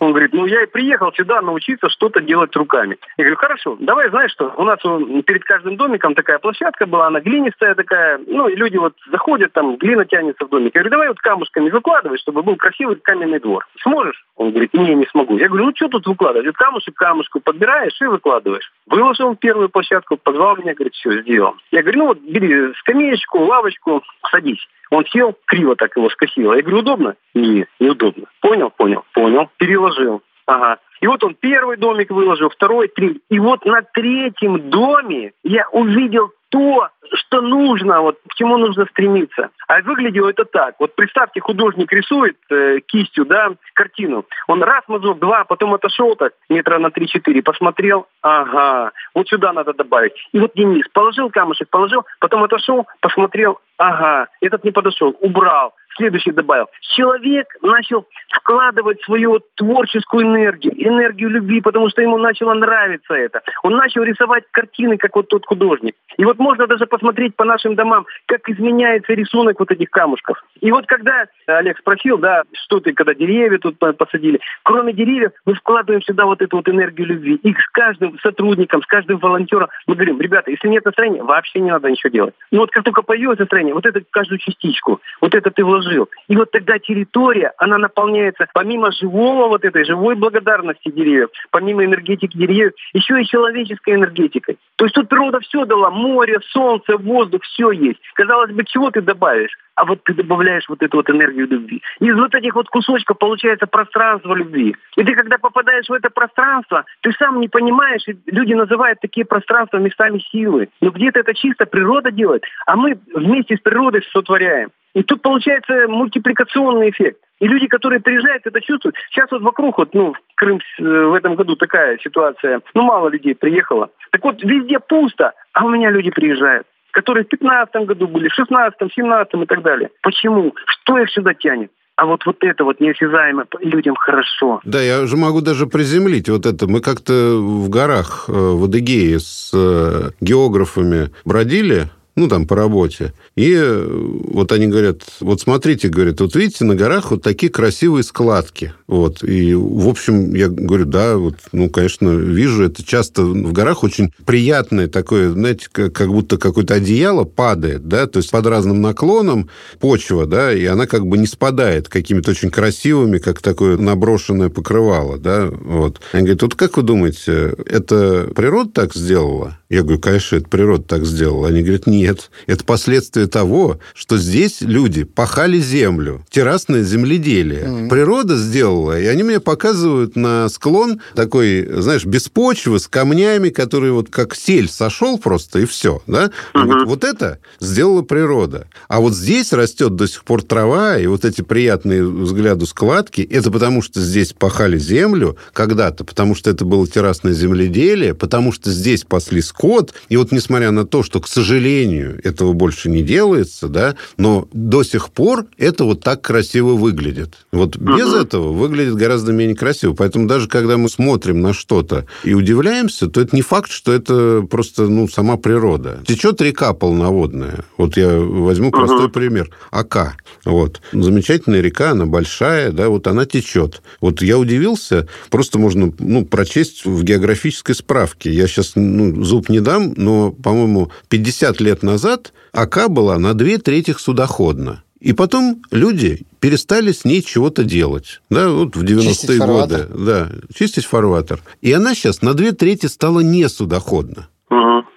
Он 0.00 0.10
говорит, 0.10 0.32
ну 0.32 0.44
я 0.46 0.62
и 0.62 0.66
приехал 0.66 1.12
сюда 1.12 1.40
научиться 1.40 1.88
что-то 1.88 2.20
делать 2.20 2.54
руками. 2.56 2.98
Я 3.16 3.24
говорю, 3.24 3.36
хорошо, 3.36 3.76
давай, 3.78 4.10
знаешь 4.10 4.32
что, 4.32 4.52
у 4.56 4.64
нас 4.64 4.80
перед 5.24 5.44
каждым 5.44 5.76
домиком 5.76 6.14
такая 6.14 6.38
площадка 6.38 6.86
была, 6.86 7.06
она 7.06 7.20
глинистая 7.20 7.74
такая, 7.74 8.20
ну 8.26 8.48
и 8.48 8.56
люди 8.56 8.76
вот 8.76 8.94
заходят, 9.10 9.52
там 9.52 9.76
глина 9.76 10.04
тянется 10.04 10.44
в 10.44 10.48
домик. 10.48 10.74
Я 10.74 10.80
говорю, 10.80 10.90
давай 10.90 11.08
вот 11.08 11.18
камушками 11.20 11.70
выкладывай, 11.70 12.18
чтобы 12.18 12.42
был 12.42 12.56
красивый 12.56 12.96
каменный 12.96 13.38
двор. 13.38 13.64
Сможешь? 13.82 14.24
Он 14.36 14.50
говорит, 14.50 14.74
не, 14.74 14.94
не 14.94 15.06
смогу. 15.06 15.38
Я 15.38 15.48
говорю, 15.48 15.66
ну 15.66 15.72
что 15.76 15.88
тут 15.88 16.06
выкладывать? 16.06 16.54
Камушек 16.56 16.94
камушку 16.96 17.40
подбираешь 17.40 18.00
и 18.00 18.06
выкладываешь. 18.06 18.72
Выложил 18.86 19.36
первую 19.36 19.68
площадку, 19.68 20.16
позвал 20.16 20.56
меня, 20.56 20.74
говорит, 20.74 20.94
все, 20.94 21.22
сделал. 21.22 21.54
Я 21.70 21.82
говорю, 21.82 21.98
ну 22.00 22.06
вот 22.06 22.18
бери 22.18 22.74
скамеечку, 22.80 23.44
лавочку, 23.44 24.02
садись. 24.30 24.66
Он 24.90 25.04
сел, 25.06 25.36
криво 25.46 25.76
так 25.76 25.96
его 25.96 26.08
скосило. 26.10 26.54
Я 26.54 26.62
говорю, 26.62 26.78
удобно? 26.78 27.16
Нет, 27.34 27.68
неудобно. 27.80 28.24
Понял, 28.40 28.70
понял, 28.70 29.04
понял. 29.12 29.50
Переложил. 29.56 30.22
Ага. 30.46 30.78
И 31.00 31.06
вот 31.06 31.22
он 31.24 31.34
первый 31.34 31.76
домик 31.76 32.10
выложил, 32.10 32.48
второй, 32.48 32.88
третий. 32.88 33.20
И 33.28 33.38
вот 33.38 33.64
на 33.64 33.82
третьем 33.82 34.70
доме 34.70 35.32
я 35.42 35.68
увидел 35.70 36.32
то, 36.48 36.88
что 37.12 37.40
нужно, 37.40 38.00
вот 38.00 38.18
к 38.28 38.34
чему 38.34 38.56
нужно 38.56 38.86
стремиться. 38.86 39.50
А 39.68 39.80
выглядело 39.82 40.28
это 40.28 40.44
так. 40.44 40.76
Вот 40.78 40.94
представьте, 40.94 41.40
художник 41.40 41.92
рисует 41.92 42.36
э, 42.50 42.80
кистью, 42.86 43.24
да, 43.26 43.52
картину. 43.74 44.24
Он 44.46 44.62
раз 44.62 44.82
мазок, 44.88 45.18
два, 45.18 45.44
потом 45.44 45.74
отошел 45.74 46.16
так 46.16 46.32
метра 46.48 46.78
на 46.78 46.90
три-четыре, 46.90 47.42
посмотрел, 47.42 48.06
ага, 48.22 48.92
вот 49.14 49.28
сюда 49.28 49.52
надо 49.52 49.72
добавить. 49.72 50.14
И 50.32 50.38
вот 50.38 50.52
Денис 50.54 50.86
положил 50.92 51.30
камушек, 51.30 51.68
положил, 51.70 52.04
потом 52.20 52.44
отошел, 52.44 52.86
посмотрел, 53.00 53.60
ага, 53.78 54.28
этот 54.40 54.64
не 54.64 54.70
подошел, 54.70 55.16
убрал 55.20 55.74
следующий 55.96 56.32
добавил. 56.32 56.66
Человек 56.96 57.46
начал 57.62 58.06
вкладывать 58.30 59.02
свою 59.02 59.40
творческую 59.56 60.26
энергию, 60.26 60.72
энергию 60.76 61.30
любви, 61.30 61.60
потому 61.60 61.88
что 61.88 62.02
ему 62.02 62.18
начало 62.18 62.54
нравиться 62.54 63.14
это. 63.14 63.42
Он 63.62 63.76
начал 63.76 64.02
рисовать 64.02 64.44
картины, 64.50 64.96
как 64.96 65.14
вот 65.16 65.28
тот 65.28 65.46
художник. 65.46 65.94
И 66.16 66.24
вот 66.24 66.38
можно 66.38 66.66
даже 66.66 66.86
посмотреть 66.94 67.34
по 67.36 67.44
нашим 67.44 67.74
домам, 67.74 68.06
как 68.26 68.48
изменяется 68.48 69.12
рисунок 69.14 69.58
вот 69.58 69.70
этих 69.70 69.90
камушков. 69.90 70.42
И 70.60 70.70
вот 70.70 70.86
когда 70.86 71.24
Олег 71.46 71.78
спросил, 71.78 72.18
да, 72.18 72.42
что 72.52 72.80
ты, 72.80 72.92
когда 72.92 73.14
деревья 73.14 73.58
тут 73.58 73.78
посадили, 73.78 74.40
кроме 74.62 74.92
деревьев 74.92 75.32
мы 75.46 75.54
вкладываем 75.54 76.02
сюда 76.02 76.26
вот 76.26 76.42
эту 76.42 76.56
вот 76.56 76.68
энергию 76.68 77.08
любви. 77.08 77.34
И 77.42 77.52
с 77.52 77.68
каждым 77.72 78.18
сотрудником, 78.20 78.82
с 78.82 78.86
каждым 78.86 79.18
волонтером 79.18 79.68
мы 79.86 79.94
говорим, 79.94 80.20
ребята, 80.20 80.50
если 80.50 80.68
нет 80.68 80.84
настроения, 80.84 81.22
вообще 81.22 81.60
не 81.60 81.70
надо 81.70 81.90
ничего 81.90 82.10
делать. 82.10 82.34
Но 82.50 82.60
вот 82.60 82.70
как 82.70 82.84
только 82.84 83.02
появилось 83.02 83.38
настроение, 83.38 83.74
вот 83.74 83.86
это 83.86 84.02
каждую 84.10 84.38
частичку, 84.38 85.00
вот 85.20 85.34
это 85.34 85.50
ты 85.50 85.64
вложил 85.64 85.94
жил. 85.94 86.08
И 86.28 86.36
вот 86.36 86.50
тогда 86.50 86.78
территория, 86.78 87.52
она 87.58 87.78
наполняется 87.78 88.46
помимо 88.52 88.90
живого 88.92 89.48
вот 89.48 89.64
этой 89.64 89.84
живой 89.84 90.16
благодарности 90.16 90.90
деревьев, 90.90 91.30
помимо 91.50 91.84
энергетики 91.84 92.36
деревьев, 92.36 92.72
еще 92.92 93.20
и 93.20 93.26
человеческой 93.26 93.94
энергетикой. 93.94 94.58
То 94.76 94.84
есть 94.84 94.94
тут 94.94 95.08
природа 95.08 95.40
все 95.40 95.64
дала, 95.64 95.90
море, 95.90 96.40
солнце, 96.50 96.83
воздух, 96.88 97.42
все 97.42 97.70
есть. 97.70 98.00
Казалось 98.14 98.52
бы, 98.52 98.64
чего 98.64 98.90
ты 98.90 99.00
добавишь? 99.00 99.56
а 99.74 99.84
вот 99.84 100.02
ты 100.04 100.14
добавляешь 100.14 100.68
вот 100.68 100.82
эту 100.82 100.98
вот 100.98 101.10
энергию 101.10 101.48
любви. 101.48 101.82
Из 102.00 102.14
вот 102.14 102.34
этих 102.34 102.54
вот 102.54 102.68
кусочков 102.68 103.18
получается 103.18 103.66
пространство 103.66 104.34
любви. 104.34 104.76
И 104.96 105.04
ты, 105.04 105.14
когда 105.14 105.38
попадаешь 105.38 105.88
в 105.88 105.92
это 105.92 106.10
пространство, 106.10 106.84
ты 107.02 107.12
сам 107.18 107.40
не 107.40 107.48
понимаешь, 107.48 108.02
и 108.06 108.16
люди 108.26 108.54
называют 108.54 109.00
такие 109.00 109.26
пространства 109.26 109.78
местами 109.78 110.20
силы. 110.30 110.68
Но 110.80 110.90
где-то 110.90 111.20
это 111.20 111.34
чисто 111.34 111.66
природа 111.66 112.10
делает, 112.10 112.44
а 112.66 112.76
мы 112.76 112.98
вместе 113.14 113.56
с 113.56 113.60
природой 113.60 114.02
сотворяем. 114.12 114.70
И 114.94 115.02
тут 115.02 115.22
получается 115.22 115.88
мультипликационный 115.88 116.90
эффект. 116.90 117.20
И 117.40 117.48
люди, 117.48 117.66
которые 117.66 118.00
приезжают, 118.00 118.46
это 118.46 118.60
чувствуют. 118.60 118.94
Сейчас 119.10 119.28
вот 119.32 119.42
вокруг, 119.42 119.78
вот, 119.78 119.92
ну, 119.92 120.14
Крым 120.36 120.60
э, 120.78 120.82
в 120.82 121.14
этом 121.14 121.34
году 121.34 121.56
такая 121.56 121.98
ситуация. 121.98 122.60
Ну, 122.74 122.82
мало 122.82 123.08
людей 123.08 123.34
приехало. 123.34 123.90
Так 124.12 124.22
вот, 124.22 124.40
везде 124.44 124.78
пусто, 124.78 125.32
а 125.52 125.64
у 125.64 125.68
меня 125.68 125.90
люди 125.90 126.10
приезжают 126.10 126.66
которые 126.94 127.24
в 127.24 127.28
15 127.28 127.86
году 127.86 128.08
были, 128.08 128.28
в 128.28 128.34
16 128.34 128.78
17 128.94 129.34
и 129.34 129.46
так 129.46 129.62
далее. 129.62 129.90
Почему? 130.02 130.54
Что 130.66 130.98
их 130.98 131.10
сюда 131.10 131.34
тянет? 131.34 131.70
а 131.96 132.06
вот, 132.06 132.26
вот 132.26 132.38
это 132.40 132.64
вот 132.64 132.80
неосязаемо 132.80 133.46
людям 133.60 133.94
хорошо. 133.94 134.60
Да, 134.64 134.80
я 134.80 135.02
уже 135.02 135.16
могу 135.16 135.40
даже 135.40 135.66
приземлить 135.66 136.28
вот 136.28 136.44
это. 136.44 136.66
Мы 136.66 136.80
как-то 136.80 137.36
в 137.40 137.68
горах 137.68 138.24
э, 138.28 138.32
в 138.32 138.64
Адыгее 138.64 139.20
с 139.20 139.52
э, 139.54 140.10
географами 140.20 141.10
бродили, 141.24 141.84
ну, 142.16 142.28
там, 142.28 142.46
по 142.46 142.54
работе. 142.54 143.12
И 143.36 143.52
э, 143.54 143.86
вот 143.88 144.52
они 144.52 144.68
говорят, 144.68 145.02
вот 145.20 145.40
смотрите, 145.40 145.88
говорят, 145.88 146.20
вот 146.20 146.36
видите, 146.36 146.64
на 146.64 146.76
горах 146.76 147.10
вот 147.10 147.22
такие 147.22 147.50
красивые 147.50 148.04
складки. 148.04 148.72
Вот. 148.86 149.24
И, 149.24 149.54
в 149.54 149.88
общем, 149.88 150.34
я 150.34 150.48
говорю, 150.48 150.84
да, 150.84 151.16
вот, 151.16 151.36
ну, 151.52 151.68
конечно, 151.68 152.10
вижу, 152.10 152.64
это 152.64 152.84
часто 152.84 153.22
в 153.22 153.52
горах 153.52 153.82
очень 153.82 154.12
приятное 154.24 154.86
такое, 154.86 155.30
знаете, 155.30 155.68
как 155.70 156.08
будто 156.08 156.38
какое-то 156.38 156.74
одеяло 156.74 157.24
падает, 157.24 157.88
да, 157.88 158.06
то 158.06 158.18
есть 158.18 158.30
под 158.30 158.46
разным 158.46 158.80
наклоном 158.80 159.48
почва, 159.80 160.26
да, 160.26 160.52
и 160.52 160.64
она 160.66 160.86
как 160.86 161.06
бы 161.06 161.18
не 161.18 161.26
спадает 161.26 161.88
какими-то 161.88 162.30
очень 162.30 162.50
красивыми, 162.50 163.18
как 163.18 163.40
такое 163.40 163.76
наброшенное 163.76 164.50
покрывало, 164.50 165.18
да, 165.18 165.50
вот. 165.50 166.00
Они 166.12 166.22
говорят, 166.22 166.42
вот 166.42 166.54
как 166.54 166.76
вы 166.76 166.82
думаете, 166.84 167.54
это 167.66 168.30
природа 168.34 168.70
так 168.72 168.94
сделала? 168.94 169.58
Я 169.74 169.82
говорю, 169.82 169.98
конечно, 169.98 170.36
это 170.36 170.48
природа 170.48 170.84
так 170.84 171.04
сделала. 171.04 171.48
Они 171.48 171.62
говорят, 171.62 171.88
нет, 171.88 172.03
это 172.04 172.64
последствия 172.64 173.26
того, 173.26 173.78
что 173.94 174.16
здесь 174.16 174.60
люди 174.60 175.04
пахали 175.04 175.58
землю, 175.58 176.24
террасное 176.30 176.82
земледелие. 176.82 177.62
Mm-hmm. 177.64 177.88
Природа 177.88 178.36
сделала, 178.36 178.98
и 178.98 179.06
они 179.06 179.22
мне 179.22 179.40
показывают 179.40 180.16
на 180.16 180.48
склон 180.48 181.00
такой, 181.14 181.66
знаешь, 181.80 182.04
без 182.04 182.28
почвы, 182.28 182.78
с 182.78 182.88
камнями, 182.88 183.50
которые 183.50 183.92
вот 183.92 184.10
как 184.10 184.34
сель 184.34 184.68
сошел 184.68 185.18
просто, 185.18 185.60
и 185.60 185.64
все. 185.64 186.02
Да? 186.06 186.30
Mm-hmm. 186.54 186.64
Вот, 186.64 186.86
вот 186.86 187.04
это 187.04 187.38
сделала 187.60 188.02
природа. 188.02 188.66
А 188.88 189.00
вот 189.00 189.14
здесь 189.14 189.52
растет 189.52 189.94
до 189.96 190.06
сих 190.06 190.24
пор 190.24 190.42
трава, 190.42 190.98
и 190.98 191.06
вот 191.06 191.24
эти 191.24 191.42
приятные 191.42 192.04
взгляду 192.04 192.66
складки, 192.66 193.20
это 193.22 193.50
потому 193.50 193.82
что 193.82 194.00
здесь 194.00 194.32
пахали 194.32 194.78
землю 194.78 195.36
когда-то, 195.52 196.04
потому 196.04 196.34
что 196.34 196.50
это 196.50 196.64
было 196.64 196.86
террасное 196.86 197.32
земледелие, 197.32 198.14
потому 198.14 198.52
что 198.52 198.70
здесь 198.70 199.04
пасли 199.04 199.40
скот. 199.40 199.94
И 200.08 200.16
вот 200.16 200.32
несмотря 200.32 200.70
на 200.70 200.84
то, 200.84 201.02
что, 201.02 201.20
к 201.20 201.28
сожалению, 201.28 201.93
этого 202.00 202.52
больше 202.52 202.90
не 202.90 203.02
делается, 203.02 203.68
да, 203.68 203.96
но 204.16 204.48
до 204.52 204.82
сих 204.82 205.10
пор 205.10 205.46
это 205.58 205.84
вот 205.84 206.00
так 206.00 206.22
красиво 206.22 206.74
выглядит. 206.74 207.46
Вот 207.52 207.76
без 207.76 208.06
uh-huh. 208.06 208.22
этого 208.22 208.52
выглядит 208.52 208.94
гораздо 208.94 209.32
менее 209.32 209.56
красиво. 209.56 209.94
Поэтому 209.94 210.26
даже 210.26 210.48
когда 210.48 210.76
мы 210.76 210.88
смотрим 210.88 211.40
на 211.40 211.52
что-то 211.52 212.06
и 212.24 212.34
удивляемся, 212.34 213.08
то 213.08 213.20
это 213.20 213.34
не 213.34 213.42
факт, 213.42 213.70
что 213.70 213.92
это 213.92 214.46
просто 214.48 214.88
ну, 214.88 215.08
сама 215.08 215.36
природа. 215.36 216.00
Течет 216.06 216.40
река 216.40 216.72
полноводная. 216.72 217.64
Вот 217.76 217.96
я 217.96 218.18
возьму 218.18 218.70
простой 218.70 219.06
uh-huh. 219.06 219.12
пример. 219.12 219.50
Ака. 219.70 220.16
Вот. 220.44 220.80
Замечательная 220.92 221.60
река, 221.60 221.90
она 221.90 222.06
большая, 222.06 222.72
да, 222.72 222.88
вот 222.88 223.06
она 223.06 223.24
течет. 223.26 223.82
Вот 224.00 224.22
я 224.22 224.38
удивился, 224.38 225.08
просто 225.30 225.58
можно 225.58 225.92
ну, 225.98 226.24
прочесть 226.24 226.84
в 226.84 227.02
географической 227.02 227.74
справке. 227.74 228.30
Я 228.30 228.46
сейчас 228.46 228.72
ну, 228.74 229.22
зуб 229.24 229.48
не 229.48 229.60
дам, 229.60 229.94
но, 229.96 230.32
по-моему, 230.32 230.90
50 231.08 231.60
лет 231.60 231.82
назад 231.84 232.32
Ака 232.52 232.88
была 232.88 233.18
на 233.18 233.34
две 233.34 233.58
трети 233.58 233.94
судоходна. 233.96 234.82
И 235.00 235.12
потом 235.12 235.62
люди 235.70 236.22
перестали 236.40 236.90
с 236.90 237.04
ней 237.04 237.20
чего-то 237.22 237.62
делать. 237.62 238.22
Да, 238.30 238.48
вот 238.48 238.74
в 238.74 238.82
90-е 238.82 239.38
годы. 239.38 239.86
Да, 239.94 240.30
чистить 240.54 240.86
фарватер. 240.86 241.42
И 241.60 241.70
она 241.72 241.94
сейчас 241.94 242.22
на 242.22 242.32
две 242.32 242.52
трети 242.52 242.86
стала 242.86 243.20
несудоходна. 243.20 244.28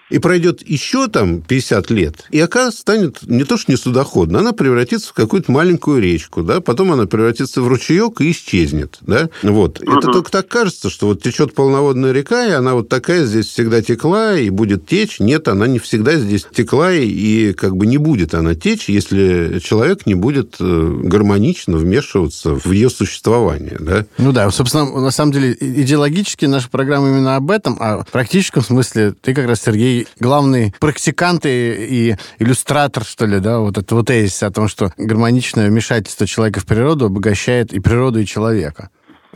И 0.10 0.20
пройдет 0.20 0.68
еще 0.68 1.08
там 1.08 1.42
50 1.42 1.92
лет, 1.92 2.26
и 2.32 2.40
Ака 2.40 2.72
станет 2.72 3.24
не 3.24 3.44
то 3.44 3.58
что 3.58 3.72
не 3.72 3.78
судоходной, 3.78 4.40
она 4.40 4.54
превратится 4.54 5.10
в 5.10 5.14
какую-то 5.14 5.52
маленькую 5.52 6.02
речку, 6.02 6.44
да, 6.44 6.62
потом 6.62 6.94
она 6.94 7.06
превратится 7.06 7.62
в 7.62 7.68
ручеек 7.68 8.22
и 8.22 8.32
исчезнет, 8.32 8.98
да. 9.02 9.30
Вот. 9.44 9.82
Угу. 9.82 9.98
Это 9.98 10.08
только 10.12 10.32
так 10.32 10.48
кажется, 10.48 10.90
что 10.90 11.08
вот 11.08 11.22
течет 11.22 11.54
полноводная 11.54 12.12
река, 12.12 12.46
и 12.46 12.52
она 12.52 12.74
вот 12.74 12.90
такая 12.90 13.26
здесь 13.26 13.48
всегда 13.48 13.82
текла 13.82 14.38
и 14.38 14.50
будет 14.50 14.86
течь. 14.86 15.20
Нет, 15.20 15.48
она 15.48 15.68
не 15.68 15.80
всегда 15.80 16.16
здесь 16.16 16.48
текла, 16.54 16.94
и 16.94 17.54
как 17.54 17.76
бы 17.76 17.86
не 17.86 17.98
будет 17.98 18.34
она 18.34 18.56
течь, 18.56 18.90
если 18.90 19.60
человек 19.64 20.06
не 20.06 20.16
будет 20.16 20.56
э, 20.60 21.00
гармонично 21.04 21.78
вмешиваться 21.78 22.56
в 22.56 22.72
ее 22.72 22.90
существование, 22.90 23.78
да. 23.80 24.06
Ну 24.18 24.32
да, 24.32 24.50
собственно, 24.52 24.86
на 24.86 25.12
самом 25.12 25.32
деле 25.32 25.56
идеологически 25.60 26.46
наша 26.46 26.70
программа 26.70 27.10
именно 27.10 27.36
об 27.36 27.52
этом, 27.52 27.78
а 27.80 28.04
в 28.04 28.08
практическом 28.08 28.64
смысле 28.64 29.14
ты 29.22 29.34
как 29.34 29.48
раз, 29.48 29.62
Сергей, 29.62 29.97
главный 30.20 30.74
практикант 30.80 31.46
и, 31.46 31.50
и 31.50 32.16
иллюстратор, 32.38 33.04
что 33.04 33.26
ли, 33.26 33.40
да, 33.40 33.60
вот 33.60 33.78
этого 33.78 34.04
тезиса 34.04 34.48
о 34.48 34.52
том, 34.52 34.68
что 34.68 34.92
гармоничное 34.98 35.70
вмешательство 35.70 36.28
человека 36.28 36.60
в 36.60 36.66
природу 36.66 37.06
обогащает 37.06 37.74
и 37.74 37.80
природу, 37.80 38.20
и 38.20 38.26
человека. 38.26 38.90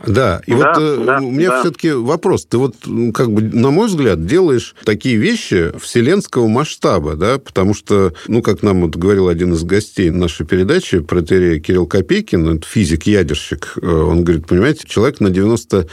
Да, 0.06 0.40
и 0.46 0.52
да, 0.52 0.56
вот 0.56 0.82
э, 0.82 1.04
да, 1.04 1.18
у 1.18 1.30
меня 1.30 1.50
да. 1.50 1.60
все-таки 1.60 1.92
вопрос. 1.92 2.46
Ты 2.46 2.58
вот, 2.58 2.74
как 3.14 3.32
бы, 3.32 3.42
на 3.42 3.70
мой 3.70 3.88
взгляд, 3.88 4.26
делаешь 4.26 4.74
такие 4.84 5.16
вещи 5.16 5.72
вселенского 5.78 6.48
масштаба, 6.48 7.14
да, 7.14 7.38
потому 7.38 7.74
что, 7.74 8.12
ну, 8.28 8.42
как 8.42 8.62
нам 8.62 8.82
вот 8.82 8.96
говорил 8.96 9.28
один 9.28 9.52
из 9.52 9.62
гостей 9.64 10.10
нашей 10.10 10.46
передачи, 10.46 11.00
протерея 11.00 11.60
Кирилл 11.60 11.86
Копейкин, 11.86 12.62
физик-ядерщик, 12.62 13.74
э, 13.80 13.86
он 13.86 14.24
говорит, 14.24 14.46
понимаете, 14.46 14.86
человек 14.86 15.20
на 15.20 15.28
99% 15.28 15.88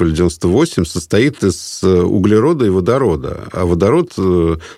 или 0.00 0.12
98% 0.14 0.84
состоит 0.84 1.42
из 1.42 1.80
э, 1.82 2.02
углерода 2.02 2.66
и 2.66 2.70
водорода, 2.70 3.44
а 3.52 3.64
водород, 3.64 4.12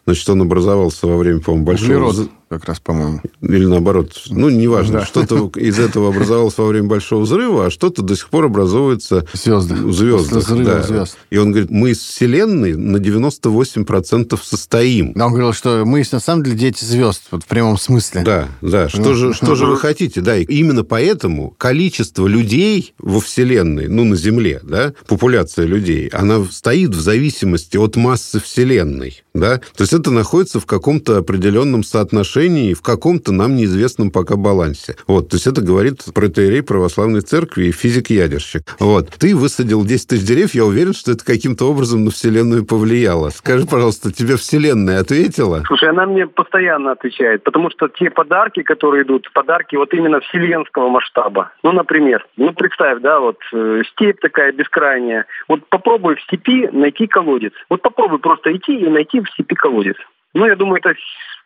значит, 0.04 0.28
он 0.28 0.42
образовался 0.42 1.06
во 1.06 1.16
время, 1.16 1.40
по-моему, 1.40 1.66
большого... 1.66 2.08
Углерод 2.08 2.30
как 2.48 2.64
раз, 2.66 2.78
по-моему. 2.78 3.20
Или 3.42 3.66
наоборот. 3.66 4.22
Ну, 4.28 4.48
неважно. 4.50 5.00
Да. 5.00 5.06
Что-то 5.06 5.50
из 5.58 5.80
этого 5.80 6.10
образовалось 6.10 6.56
во 6.58 6.66
время 6.66 6.86
Большого 6.86 7.22
взрыва, 7.22 7.66
а 7.66 7.70
что-то 7.70 8.02
до 8.02 8.14
сих 8.14 8.28
пор 8.28 8.44
образуется... 8.44 9.26
Звезды. 9.32 9.76
Звезды. 9.92 10.64
да. 10.64 10.82
звезд. 10.82 11.18
И 11.30 11.38
он 11.38 11.50
говорит, 11.50 11.70
мы 11.70 11.90
из 11.90 11.98
Вселенной 11.98 12.76
на 12.76 12.98
98% 12.98 14.38
состоим. 14.40 15.12
Да, 15.14 15.26
он 15.26 15.32
говорил, 15.32 15.52
что 15.52 15.82
мы 15.84 16.04
на 16.12 16.20
самом 16.20 16.44
деле 16.44 16.56
дети 16.56 16.84
звезд, 16.84 17.22
вот 17.32 17.42
в 17.42 17.46
прямом 17.46 17.78
смысле. 17.78 18.22
Да, 18.22 18.48
да. 18.62 18.88
Что, 18.88 19.14
же, 19.14 19.34
что 19.34 19.56
же 19.56 19.66
вы 19.66 19.76
хотите? 19.78 20.20
Да, 20.20 20.36
и 20.36 20.44
именно 20.44 20.84
поэтому 20.84 21.50
количество 21.58 22.28
людей 22.28 22.94
во 22.98 23.20
Вселенной, 23.20 23.88
ну, 23.88 24.04
на 24.04 24.14
Земле, 24.14 24.60
да, 24.62 24.92
популяция 25.08 25.66
людей, 25.66 26.08
она 26.08 26.44
стоит 26.44 26.90
в 26.90 27.00
зависимости 27.00 27.76
от 27.76 27.96
массы 27.96 28.40
Вселенной, 28.40 29.24
да. 29.34 29.58
То 29.58 29.82
есть 29.82 29.92
это 29.92 30.12
находится 30.12 30.60
в 30.60 30.66
каком-то 30.66 31.18
определенном 31.18 31.82
соотношении 31.82 32.35
отношении 32.36 32.74
в 32.74 32.82
каком-то 32.82 33.32
нам 33.32 33.56
неизвестном 33.56 34.10
пока 34.10 34.36
балансе. 34.36 34.94
Вот, 35.08 35.30
то 35.30 35.36
есть 35.36 35.46
это 35.46 35.62
говорит 35.62 36.04
протеерей 36.14 36.62
православной 36.62 37.22
церкви 37.22 37.66
и 37.66 37.72
физик-ядерщик. 37.72 38.76
Вот. 38.78 39.08
Ты 39.18 39.34
высадил 39.34 39.84
10 39.84 40.08
тысяч 40.08 40.26
деревьев, 40.26 40.54
я 40.54 40.64
уверен, 40.64 40.92
что 40.92 41.12
это 41.12 41.24
каким-то 41.24 41.64
образом 41.64 42.04
на 42.04 42.10
Вселенную 42.10 42.66
повлияло. 42.66 43.30
Скажи, 43.30 43.66
пожалуйста, 43.66 44.12
тебе 44.12 44.36
Вселенная 44.36 45.00
ответила? 45.00 45.62
Слушай, 45.66 45.88
она 45.88 46.04
мне 46.06 46.26
постоянно 46.26 46.92
отвечает, 46.92 47.42
потому 47.42 47.70
что 47.70 47.88
те 47.88 48.10
подарки, 48.10 48.62
которые 48.62 49.04
идут, 49.04 49.30
подарки 49.32 49.76
вот 49.76 49.94
именно 49.94 50.20
вселенского 50.20 50.88
масштаба. 50.88 51.52
Ну, 51.62 51.72
например, 51.72 52.26
ну, 52.36 52.52
представь, 52.52 53.00
да, 53.00 53.20
вот 53.20 53.38
э, 53.54 53.82
степь 53.92 54.20
такая 54.20 54.52
бескрайняя. 54.52 55.24
Вот 55.48 55.66
попробуй 55.70 56.16
в 56.16 56.22
степи 56.22 56.68
найти 56.70 57.06
колодец. 57.06 57.52
Вот 57.70 57.80
попробуй 57.80 58.18
просто 58.18 58.54
идти 58.54 58.76
и 58.76 58.88
найти 58.88 59.20
в 59.20 59.30
степи 59.30 59.54
колодец. 59.54 59.96
Ну, 60.34 60.44
я 60.44 60.54
думаю, 60.54 60.80
это 60.84 60.94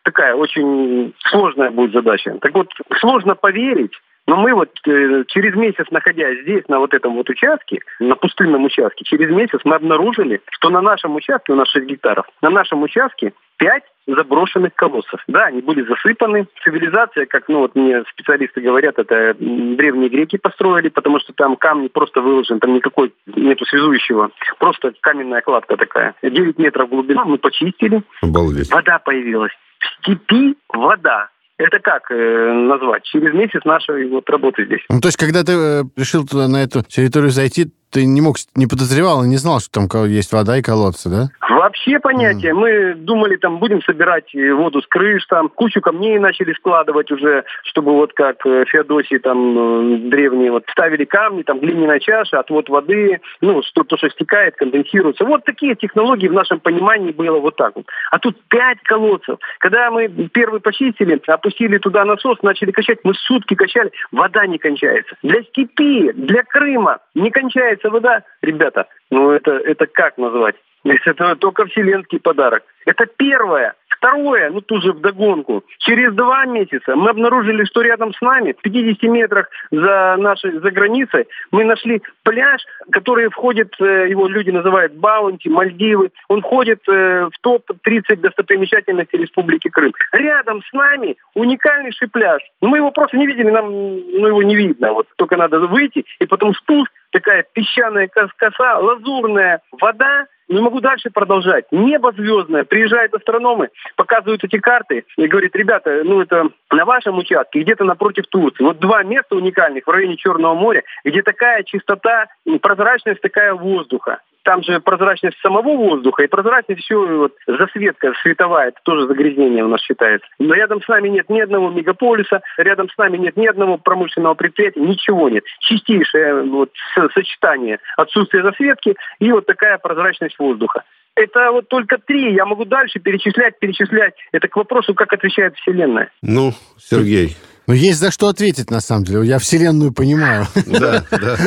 такая 0.03 0.35
очень 0.35 1.13
сложная 1.29 1.71
будет 1.71 1.93
задача. 1.93 2.37
Так 2.41 2.53
вот, 2.53 2.67
сложно 2.99 3.35
поверить, 3.35 3.93
но 4.27 4.37
мы 4.37 4.53
вот 4.53 4.69
э, 4.87 5.23
через 5.27 5.55
месяц, 5.55 5.85
находясь 5.89 6.41
здесь, 6.41 6.67
на 6.67 6.79
вот 6.79 6.93
этом 6.93 7.15
вот 7.15 7.29
участке, 7.29 7.79
на 7.99 8.15
пустынном 8.15 8.63
участке, 8.65 9.03
через 9.03 9.29
месяц 9.29 9.59
мы 9.63 9.75
обнаружили, 9.75 10.41
что 10.51 10.69
на 10.69 10.81
нашем 10.81 11.15
участке, 11.15 11.53
у 11.53 11.55
нас 11.55 11.67
6 11.69 11.85
гектаров, 11.85 12.27
на 12.41 12.49
нашем 12.49 12.83
участке 12.83 13.33
5 13.57 13.83
заброшенных 14.07 14.73
колоссов. 14.73 15.21
Да, 15.27 15.45
они 15.45 15.61
были 15.61 15.83
засыпаны. 15.83 16.47
Цивилизация, 16.63 17.25
как 17.25 17.47
ну 17.47 17.59
вот 17.59 17.75
мне 17.75 18.03
специалисты 18.11 18.61
говорят, 18.61 18.97
это 18.97 19.35
древние 19.39 20.09
греки 20.09 20.37
построили, 20.37 20.89
потому 20.89 21.19
что 21.19 21.33
там 21.33 21.55
камни 21.55 21.87
просто 21.87 22.21
выложены, 22.21 22.59
там 22.59 22.73
никакой 22.73 23.13
нету 23.27 23.65
связующего. 23.65 24.31
Просто 24.59 24.93
каменная 25.01 25.41
кладка 25.41 25.77
такая. 25.77 26.15
9 26.21 26.57
метров 26.57 26.89
глубина 26.89 27.25
мы 27.25 27.37
почистили. 27.37 28.01
Обалдеть. 28.21 28.71
Вода 28.71 28.99
появилась. 28.99 29.51
В 29.81 30.03
степи 30.03 30.55
вода 30.69 31.29
это 31.57 31.79
как 31.79 32.09
э, 32.11 32.53
назвать? 32.53 33.03
Через 33.03 33.33
месяц 33.33 33.63
нашей 33.65 34.09
вот 34.09 34.29
работы 34.29 34.65
здесь. 34.65 34.81
Ну, 34.89 34.99
то 34.99 35.07
есть, 35.07 35.17
когда 35.17 35.43
ты 35.43 35.53
э, 35.53 35.83
решил 35.95 36.25
туда, 36.25 36.47
на 36.47 36.63
эту 36.63 36.83
территорию 36.83 37.29
зайти, 37.29 37.71
ты 37.91 38.05
не 38.05 38.21
мог, 38.21 38.37
не 38.55 38.67
подозревал 38.67 39.23
и 39.23 39.27
не 39.27 39.37
знал, 39.37 39.59
что 39.59 39.71
там 39.71 40.05
есть 40.05 40.31
вода 40.31 40.57
и 40.57 40.61
колодцы, 40.61 41.09
да? 41.09 41.29
Вообще 41.49 41.99
понятие. 41.99 42.53
Mm. 42.53 42.55
Мы 42.55 42.93
думали, 42.95 43.35
там 43.35 43.59
будем 43.59 43.81
собирать 43.83 44.33
воду 44.33 44.81
с 44.81 44.87
крыш, 44.87 45.25
там 45.27 45.49
кучу 45.49 45.81
камней 45.81 46.17
начали 46.17 46.53
складывать 46.53 47.11
уже, 47.11 47.43
чтобы 47.63 47.93
вот 47.93 48.13
как 48.13 48.45
э, 48.45 48.65
Феодосии 48.65 49.17
там 49.17 49.95
э, 49.95 49.97
древние 50.09 50.51
вот 50.51 50.63
ставили 50.71 51.05
камни, 51.05 51.43
там 51.43 51.59
глиняная 51.59 51.99
чаша, 51.99 52.39
отвод 52.39 52.69
воды, 52.69 53.19
ну, 53.41 53.61
что 53.63 53.83
то, 53.83 53.97
что 53.97 54.09
стекает, 54.09 54.55
конденсируется. 54.55 55.25
Вот 55.25 55.43
такие 55.43 55.75
технологии 55.75 56.27
в 56.27 56.33
нашем 56.33 56.59
понимании 56.59 57.11
было 57.11 57.39
вот 57.39 57.57
так 57.57 57.75
вот. 57.75 57.85
А 58.11 58.19
тут 58.19 58.37
пять 58.47 58.81
колодцев. 58.83 59.37
Когда 59.59 59.91
мы 59.91 60.07
первый 60.07 60.61
почистили, 60.61 61.21
опустили 61.27 61.77
туда 61.77 62.05
насос, 62.05 62.41
начали 62.41 62.71
качать, 62.71 62.99
мы 63.03 63.13
сутки 63.13 63.55
качали, 63.55 63.91
вода 64.11 64.47
не 64.47 64.57
кончается. 64.57 65.15
Для 65.21 65.43
степи, 65.43 66.11
для 66.13 66.43
Крыма 66.43 66.99
не 67.13 67.29
кончается 67.29 67.80
кончается 67.81 67.89
вода, 67.89 68.23
ребята, 68.41 68.87
ну 69.09 69.31
это, 69.31 69.51
это 69.51 69.87
как 69.87 70.17
назвать? 70.17 70.55
Это 70.83 71.35
только 71.35 71.65
вселенский 71.65 72.19
подарок. 72.19 72.63
Это 72.87 73.05
первое. 73.05 73.75
Второе, 74.01 74.49
ну 74.49 74.61
тут 74.61 74.81
же 74.81 74.93
вдогонку. 74.93 75.63
Через 75.77 76.15
два 76.15 76.45
месяца 76.45 76.95
мы 76.95 77.11
обнаружили, 77.11 77.65
что 77.65 77.81
рядом 77.81 78.15
с 78.15 78.21
нами, 78.21 78.53
в 78.53 78.61
50 78.63 79.03
метрах 79.03 79.47
за 79.69 80.15
нашей 80.17 80.57
за 80.57 80.71
границей, 80.71 81.27
мы 81.51 81.65
нашли 81.65 82.01
пляж, 82.23 82.65
который 82.91 83.29
входит, 83.29 83.75
э, 83.79 84.09
его 84.09 84.27
люди 84.27 84.49
называют 84.49 84.93
Баунти, 84.93 85.49
Мальдивы. 85.49 86.09
Он 86.29 86.41
входит 86.41 86.81
э, 86.89 87.29
в 87.31 87.39
топ-30 87.41 88.15
достопримечательностей 88.15 89.19
Республики 89.19 89.69
Крым. 89.69 89.93
Рядом 90.13 90.63
с 90.63 90.73
нами 90.73 91.15
уникальнейший 91.35 92.07
пляж. 92.07 92.41
Мы 92.59 92.77
его 92.77 92.89
просто 92.89 93.17
не 93.17 93.27
видели, 93.27 93.51
нам 93.51 93.69
ну, 93.69 94.27
его 94.27 94.41
не 94.41 94.55
видно. 94.55 94.93
Вот 94.93 95.05
только 95.17 95.37
надо 95.37 95.59
выйти, 95.59 96.05
и 96.19 96.25
потом 96.25 96.55
спуск, 96.55 96.91
такая 97.11 97.45
песчаная 97.53 98.07
коса, 98.07 98.79
лазурная 98.79 99.61
вода, 99.79 100.25
не 100.51 100.61
могу 100.61 100.81
дальше 100.81 101.09
продолжать. 101.09 101.65
Небо 101.71 102.11
звездное. 102.11 102.63
Приезжают 102.63 103.13
астрономы, 103.13 103.69
показывают 103.95 104.43
эти 104.43 104.59
карты 104.59 105.05
и 105.17 105.27
говорят, 105.27 105.55
ребята, 105.55 106.01
ну 106.03 106.21
это 106.21 106.49
на 106.71 106.85
вашем 106.85 107.17
участке, 107.17 107.61
где-то 107.61 107.83
напротив 107.83 108.25
Турции. 108.27 108.63
Вот 108.63 108.79
два 108.79 109.03
места 109.03 109.35
уникальных 109.35 109.87
в 109.87 109.89
районе 109.89 110.17
Черного 110.17 110.53
моря, 110.53 110.83
где 111.03 111.21
такая 111.21 111.63
чистота, 111.63 112.27
прозрачность 112.61 113.21
такая 113.21 113.53
воздуха 113.53 114.19
там 114.43 114.63
же 114.63 114.79
прозрачность 114.79 115.37
самого 115.39 115.75
воздуха 115.75 116.23
и 116.23 116.27
прозрачность 116.27 116.81
все, 116.81 116.95
вот, 116.95 117.33
засветка 117.47 118.13
световая, 118.21 118.69
это 118.69 118.79
тоже 118.83 119.07
загрязнение 119.07 119.63
у 119.63 119.67
нас 119.67 119.81
считается. 119.81 120.27
Но 120.39 120.53
рядом 120.53 120.81
с 120.81 120.87
нами 120.87 121.09
нет 121.09 121.29
ни 121.29 121.39
одного 121.39 121.69
мегаполиса, 121.69 122.41
рядом 122.57 122.89
с 122.89 122.97
нами 122.97 123.17
нет 123.17 123.37
ни 123.37 123.47
одного 123.47 123.77
промышленного 123.77 124.33
предприятия, 124.33 124.79
ничего 124.79 125.29
нет. 125.29 125.43
Чистейшее 125.59 126.43
вот, 126.43 126.71
сочетание 127.13 127.79
отсутствия 127.97 128.43
засветки 128.43 128.95
и 129.19 129.31
вот 129.31 129.45
такая 129.45 129.77
прозрачность 129.77 130.37
воздуха. 130.39 130.83
Это 131.15 131.51
вот 131.51 131.67
только 131.67 131.97
три. 131.97 132.33
Я 132.33 132.45
могу 132.45 132.65
дальше 132.65 132.99
перечислять, 132.99 133.59
перечислять. 133.59 134.13
Это 134.31 134.47
к 134.47 134.55
вопросу, 134.55 134.93
как 134.93 135.11
отвечает 135.11 135.55
Вселенная. 135.57 136.09
Ну, 136.21 136.51
Сергей, 136.77 137.35
ну, 137.71 137.77
есть 137.77 137.99
за 138.01 138.11
что 138.11 138.27
ответить, 138.27 138.69
на 138.69 138.81
самом 138.81 139.05
деле. 139.05 139.25
Я 139.25 139.39
Вселенную 139.39 139.93
понимаю. 139.93 140.45
Да, 140.65 141.05
да. 141.09 141.37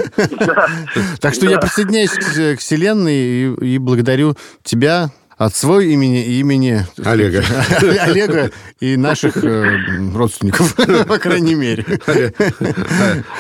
Так 1.20 1.34
что 1.34 1.44
я 1.46 1.58
присоединяюсь 1.58 2.12
к 2.56 2.60
Вселенной 2.60 3.54
и 3.56 3.76
благодарю 3.76 4.34
тебя 4.62 5.10
от 5.36 5.54
своего 5.54 5.80
имени 5.80 6.24
и 6.24 6.40
имени 6.40 6.86
Олега. 7.04 7.44
Олега 8.04 8.50
и 8.80 8.96
наших 8.96 9.36
э, 9.36 9.76
родственников, 10.14 10.74
по 11.06 11.18
крайней 11.18 11.56
мере. 11.56 11.84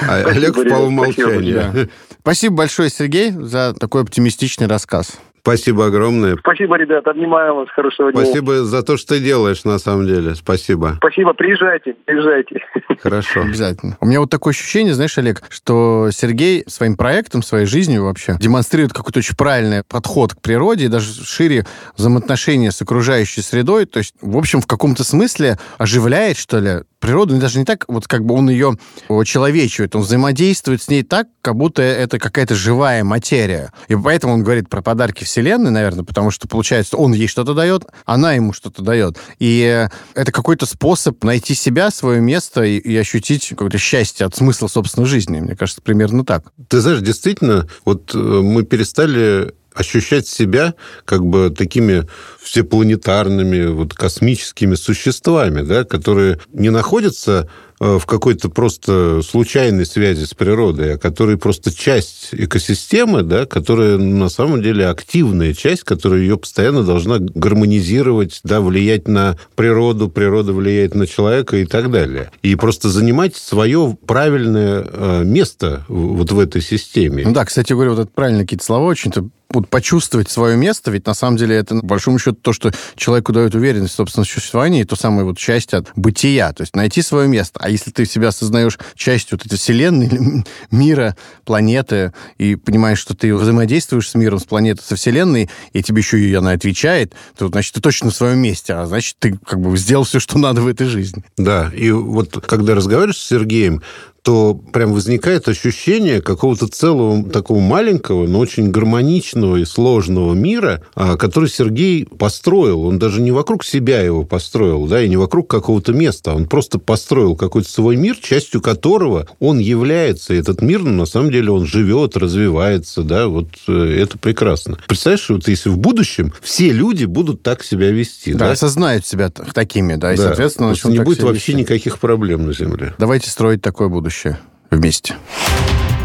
Олег 0.06 0.54
впал 0.54 0.88
в 0.88 0.90
молчание. 0.90 1.88
Спасибо 2.20 2.56
большое, 2.56 2.90
Сергей, 2.90 3.30
за 3.30 3.72
такой 3.72 4.02
оптимистичный 4.02 4.66
рассказ. 4.66 5.12
Спасибо 5.44 5.86
огромное. 5.86 6.38
Спасибо, 6.38 6.78
ребята. 6.78 7.10
Обнимаю 7.10 7.54
вас. 7.54 7.68
Хорошего 7.68 8.10
дня. 8.10 8.24
Спасибо 8.24 8.64
за 8.64 8.82
то, 8.82 8.96
что 8.96 9.14
ты 9.14 9.20
делаешь, 9.20 9.62
на 9.64 9.78
самом 9.78 10.06
деле. 10.06 10.34
Спасибо. 10.34 10.94
Спасибо. 10.96 11.34
Приезжайте. 11.34 11.94
Приезжайте. 12.06 12.60
Хорошо. 13.02 13.42
Обязательно. 13.42 13.98
У 14.00 14.06
меня 14.06 14.20
вот 14.20 14.30
такое 14.30 14.52
ощущение, 14.52 14.94
знаешь, 14.94 15.18
Олег, 15.18 15.42
что 15.50 16.08
Сергей 16.12 16.64
своим 16.66 16.96
проектом, 16.96 17.42
своей 17.42 17.66
жизнью 17.66 18.04
вообще 18.04 18.36
демонстрирует 18.40 18.94
какой-то 18.94 19.18
очень 19.18 19.36
правильный 19.36 19.82
подход 19.86 20.32
к 20.32 20.40
природе 20.40 20.86
и 20.86 20.88
даже 20.88 21.12
шире 21.22 21.66
взаимоотношения 21.94 22.70
с 22.70 22.80
окружающей 22.80 23.42
средой. 23.42 23.84
То 23.84 23.98
есть, 23.98 24.14
в 24.22 24.38
общем, 24.38 24.62
в 24.62 24.66
каком-то 24.66 25.04
смысле 25.04 25.58
оживляет, 25.76 26.38
что 26.38 26.58
ли, 26.58 26.70
природу, 27.04 27.38
даже 27.38 27.58
не 27.58 27.66
так, 27.66 27.84
вот 27.88 28.08
как 28.08 28.24
бы 28.24 28.34
он 28.34 28.48
ее 28.48 28.78
человечивает, 29.24 29.94
он 29.94 30.02
взаимодействует 30.02 30.82
с 30.82 30.88
ней 30.88 31.02
так, 31.02 31.28
как 31.42 31.54
будто 31.54 31.82
это 31.82 32.18
какая-то 32.18 32.54
живая 32.54 33.04
материя. 33.04 33.72
И 33.88 33.94
поэтому 33.94 34.32
он 34.32 34.42
говорит 34.42 34.70
про 34.70 34.80
подарки 34.80 35.24
Вселенной, 35.24 35.70
наверное, 35.70 36.04
потому 36.04 36.30
что, 36.30 36.48
получается, 36.48 36.96
он 36.96 37.12
ей 37.12 37.26
что-то 37.26 37.52
дает, 37.52 37.84
она 38.06 38.32
ему 38.32 38.54
что-то 38.54 38.82
дает. 38.82 39.18
И 39.38 39.86
это 40.14 40.32
какой-то 40.32 40.64
способ 40.64 41.22
найти 41.22 41.54
себя, 41.54 41.90
свое 41.90 42.20
место 42.22 42.62
и, 42.62 42.78
и 42.78 42.96
ощутить 42.96 43.50
какое-то 43.50 43.76
счастье 43.76 44.26
от 44.26 44.34
смысла 44.34 44.68
собственной 44.68 45.06
жизни. 45.06 45.40
Мне 45.40 45.56
кажется, 45.56 45.82
примерно 45.82 46.24
так. 46.24 46.52
Ты 46.68 46.80
знаешь, 46.80 47.00
действительно, 47.00 47.68
вот 47.84 48.14
э, 48.14 48.18
мы 48.18 48.62
перестали 48.62 49.52
ощущать 49.74 50.26
себя 50.26 50.74
как 51.04 51.26
бы 51.26 51.50
такими 51.50 52.08
всепланетарными, 52.40 53.66
вот 53.66 53.94
космическими 53.94 54.74
существами, 54.76 55.62
да, 55.62 55.84
которые 55.84 56.40
не 56.52 56.70
находятся 56.70 57.50
в 57.84 58.06
какой-то 58.06 58.48
просто 58.48 59.20
случайной 59.22 59.84
связи 59.84 60.24
с 60.24 60.32
природой, 60.32 60.94
а 60.94 60.98
который 60.98 61.36
просто 61.36 61.70
часть 61.74 62.30
экосистемы, 62.32 63.22
да, 63.22 63.44
которая 63.44 63.98
на 63.98 64.30
самом 64.30 64.62
деле 64.62 64.86
активная 64.86 65.52
часть, 65.52 65.84
которая 65.84 66.20
ее 66.20 66.38
постоянно 66.38 66.82
должна 66.82 67.18
гармонизировать, 67.18 68.40
да, 68.42 68.60
влиять 68.60 69.06
на 69.06 69.36
природу, 69.54 70.08
природа 70.08 70.52
влияет 70.54 70.94
на 70.94 71.06
человека 71.06 71.58
и 71.58 71.66
так 71.66 71.90
далее. 71.90 72.30
И 72.42 72.54
просто 72.54 72.88
занимать 72.88 73.36
свое 73.36 73.96
правильное 74.06 74.84
э, 74.86 75.24
место 75.24 75.84
вот 75.88 76.32
в 76.32 76.38
этой 76.38 76.62
системе. 76.62 77.24
Ну 77.26 77.32
да, 77.32 77.44
кстати 77.44 77.72
говоря, 77.72 77.90
вот 77.90 77.98
это 78.00 78.10
правильно 78.14 78.40
какие-то 78.40 78.64
слова 78.64 78.86
очень-то 78.86 79.28
вот 79.54 79.68
почувствовать 79.68 80.30
свое 80.30 80.56
место, 80.56 80.90
ведь 80.90 81.06
на 81.06 81.14
самом 81.14 81.36
деле 81.36 81.56
это, 81.56 81.76
по 81.76 81.86
большому 81.86 82.18
счету, 82.18 82.36
то, 82.40 82.52
что 82.52 82.72
человеку 82.96 83.32
дает 83.32 83.54
уверенность 83.54 83.94
в 83.94 83.96
собственном 83.96 84.26
существовании, 84.26 84.84
то 84.84 84.96
самое 84.96 85.24
вот 85.24 85.38
счастье 85.38 85.78
от 85.78 85.92
бытия, 85.96 86.52
то 86.52 86.62
есть 86.62 86.74
найти 86.74 87.02
свое 87.02 87.28
место. 87.28 87.60
А 87.62 87.70
если 87.74 87.90
ты 87.90 88.06
себя 88.06 88.28
осознаешь 88.28 88.78
частью 88.94 89.36
вот 89.36 89.46
этой 89.46 89.58
вселенной, 89.58 90.44
мира, 90.70 91.16
планеты, 91.44 92.12
и 92.38 92.54
понимаешь, 92.54 92.98
что 92.98 93.14
ты 93.14 93.34
взаимодействуешь 93.34 94.10
с 94.10 94.14
миром, 94.14 94.38
с 94.38 94.44
планетой, 94.44 94.84
со 94.84 94.96
вселенной, 94.96 95.50
и 95.72 95.82
тебе 95.82 95.98
еще 95.98 96.20
и 96.20 96.32
она 96.34 96.52
отвечает, 96.52 97.14
то, 97.36 97.48
значит, 97.48 97.74
ты 97.74 97.80
точно 97.80 98.06
на 98.06 98.12
своем 98.12 98.38
месте, 98.38 98.74
а 98.74 98.86
значит, 98.86 99.16
ты 99.18 99.36
как 99.44 99.60
бы 99.60 99.76
сделал 99.76 100.04
все, 100.04 100.20
что 100.20 100.38
надо 100.38 100.62
в 100.62 100.68
этой 100.68 100.86
жизни. 100.86 101.24
Да, 101.36 101.70
и 101.74 101.90
вот 101.90 102.44
когда 102.46 102.74
разговариваешь 102.74 103.18
с 103.18 103.28
Сергеем, 103.28 103.82
то 104.24 104.54
прям 104.54 104.94
возникает 104.94 105.46
ощущение 105.48 106.22
какого-то 106.22 106.66
целого 106.66 107.28
такого 107.28 107.60
маленького, 107.60 108.26
но 108.26 108.38
очень 108.38 108.70
гармоничного 108.70 109.56
и 109.56 109.66
сложного 109.66 110.32
мира, 110.32 110.82
а, 110.94 111.18
который 111.18 111.50
Сергей 111.50 112.06
построил. 112.06 112.86
Он 112.86 112.98
даже 112.98 113.20
не 113.20 113.32
вокруг 113.32 113.64
себя 113.64 114.00
его 114.00 114.24
построил, 114.24 114.86
да, 114.86 115.02
и 115.02 115.10
не 115.10 115.18
вокруг 115.18 115.50
какого-то 115.50 115.92
места. 115.92 116.34
Он 116.34 116.46
просто 116.46 116.78
построил 116.78 117.36
какой-то 117.36 117.68
свой 117.68 117.96
мир, 117.96 118.16
частью 118.16 118.62
которого 118.62 119.28
он 119.40 119.58
является. 119.58 120.32
И 120.32 120.38
этот 120.38 120.62
мир, 120.62 120.82
ну, 120.82 120.92
на 120.92 121.06
самом 121.06 121.30
деле, 121.30 121.50
он 121.50 121.66
живет, 121.66 122.16
развивается, 122.16 123.02
да, 123.02 123.28
вот 123.28 123.48
э, 123.68 123.98
это 124.00 124.16
прекрасно. 124.16 124.78
Представляешь, 124.88 125.28
вот 125.28 125.48
если 125.48 125.68
в 125.68 125.76
будущем 125.76 126.32
все 126.40 126.72
люди 126.72 127.04
будут 127.04 127.42
так 127.42 127.62
себя 127.62 127.90
вести. 127.90 128.32
Да, 128.32 128.46
да? 128.46 128.52
осознают 128.52 129.04
себя 129.04 129.28
такими, 129.28 129.96
да, 129.96 130.14
и, 130.14 130.16
да. 130.16 130.22
соответственно, 130.22 130.70
начнут 130.70 130.94
не 130.94 131.00
будет 131.00 131.22
вообще 131.22 131.52
вести. 131.52 131.60
никаких 131.60 131.98
проблем 131.98 132.46
на 132.46 132.54
Земле. 132.54 132.94
Давайте 132.96 133.28
строить 133.28 133.60
такое 133.60 133.88
будущее 133.88 134.13
будущее 134.14 134.38
вместе. 134.70 135.16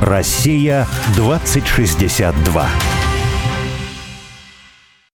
Россия 0.01 0.87
2062. 1.15 2.98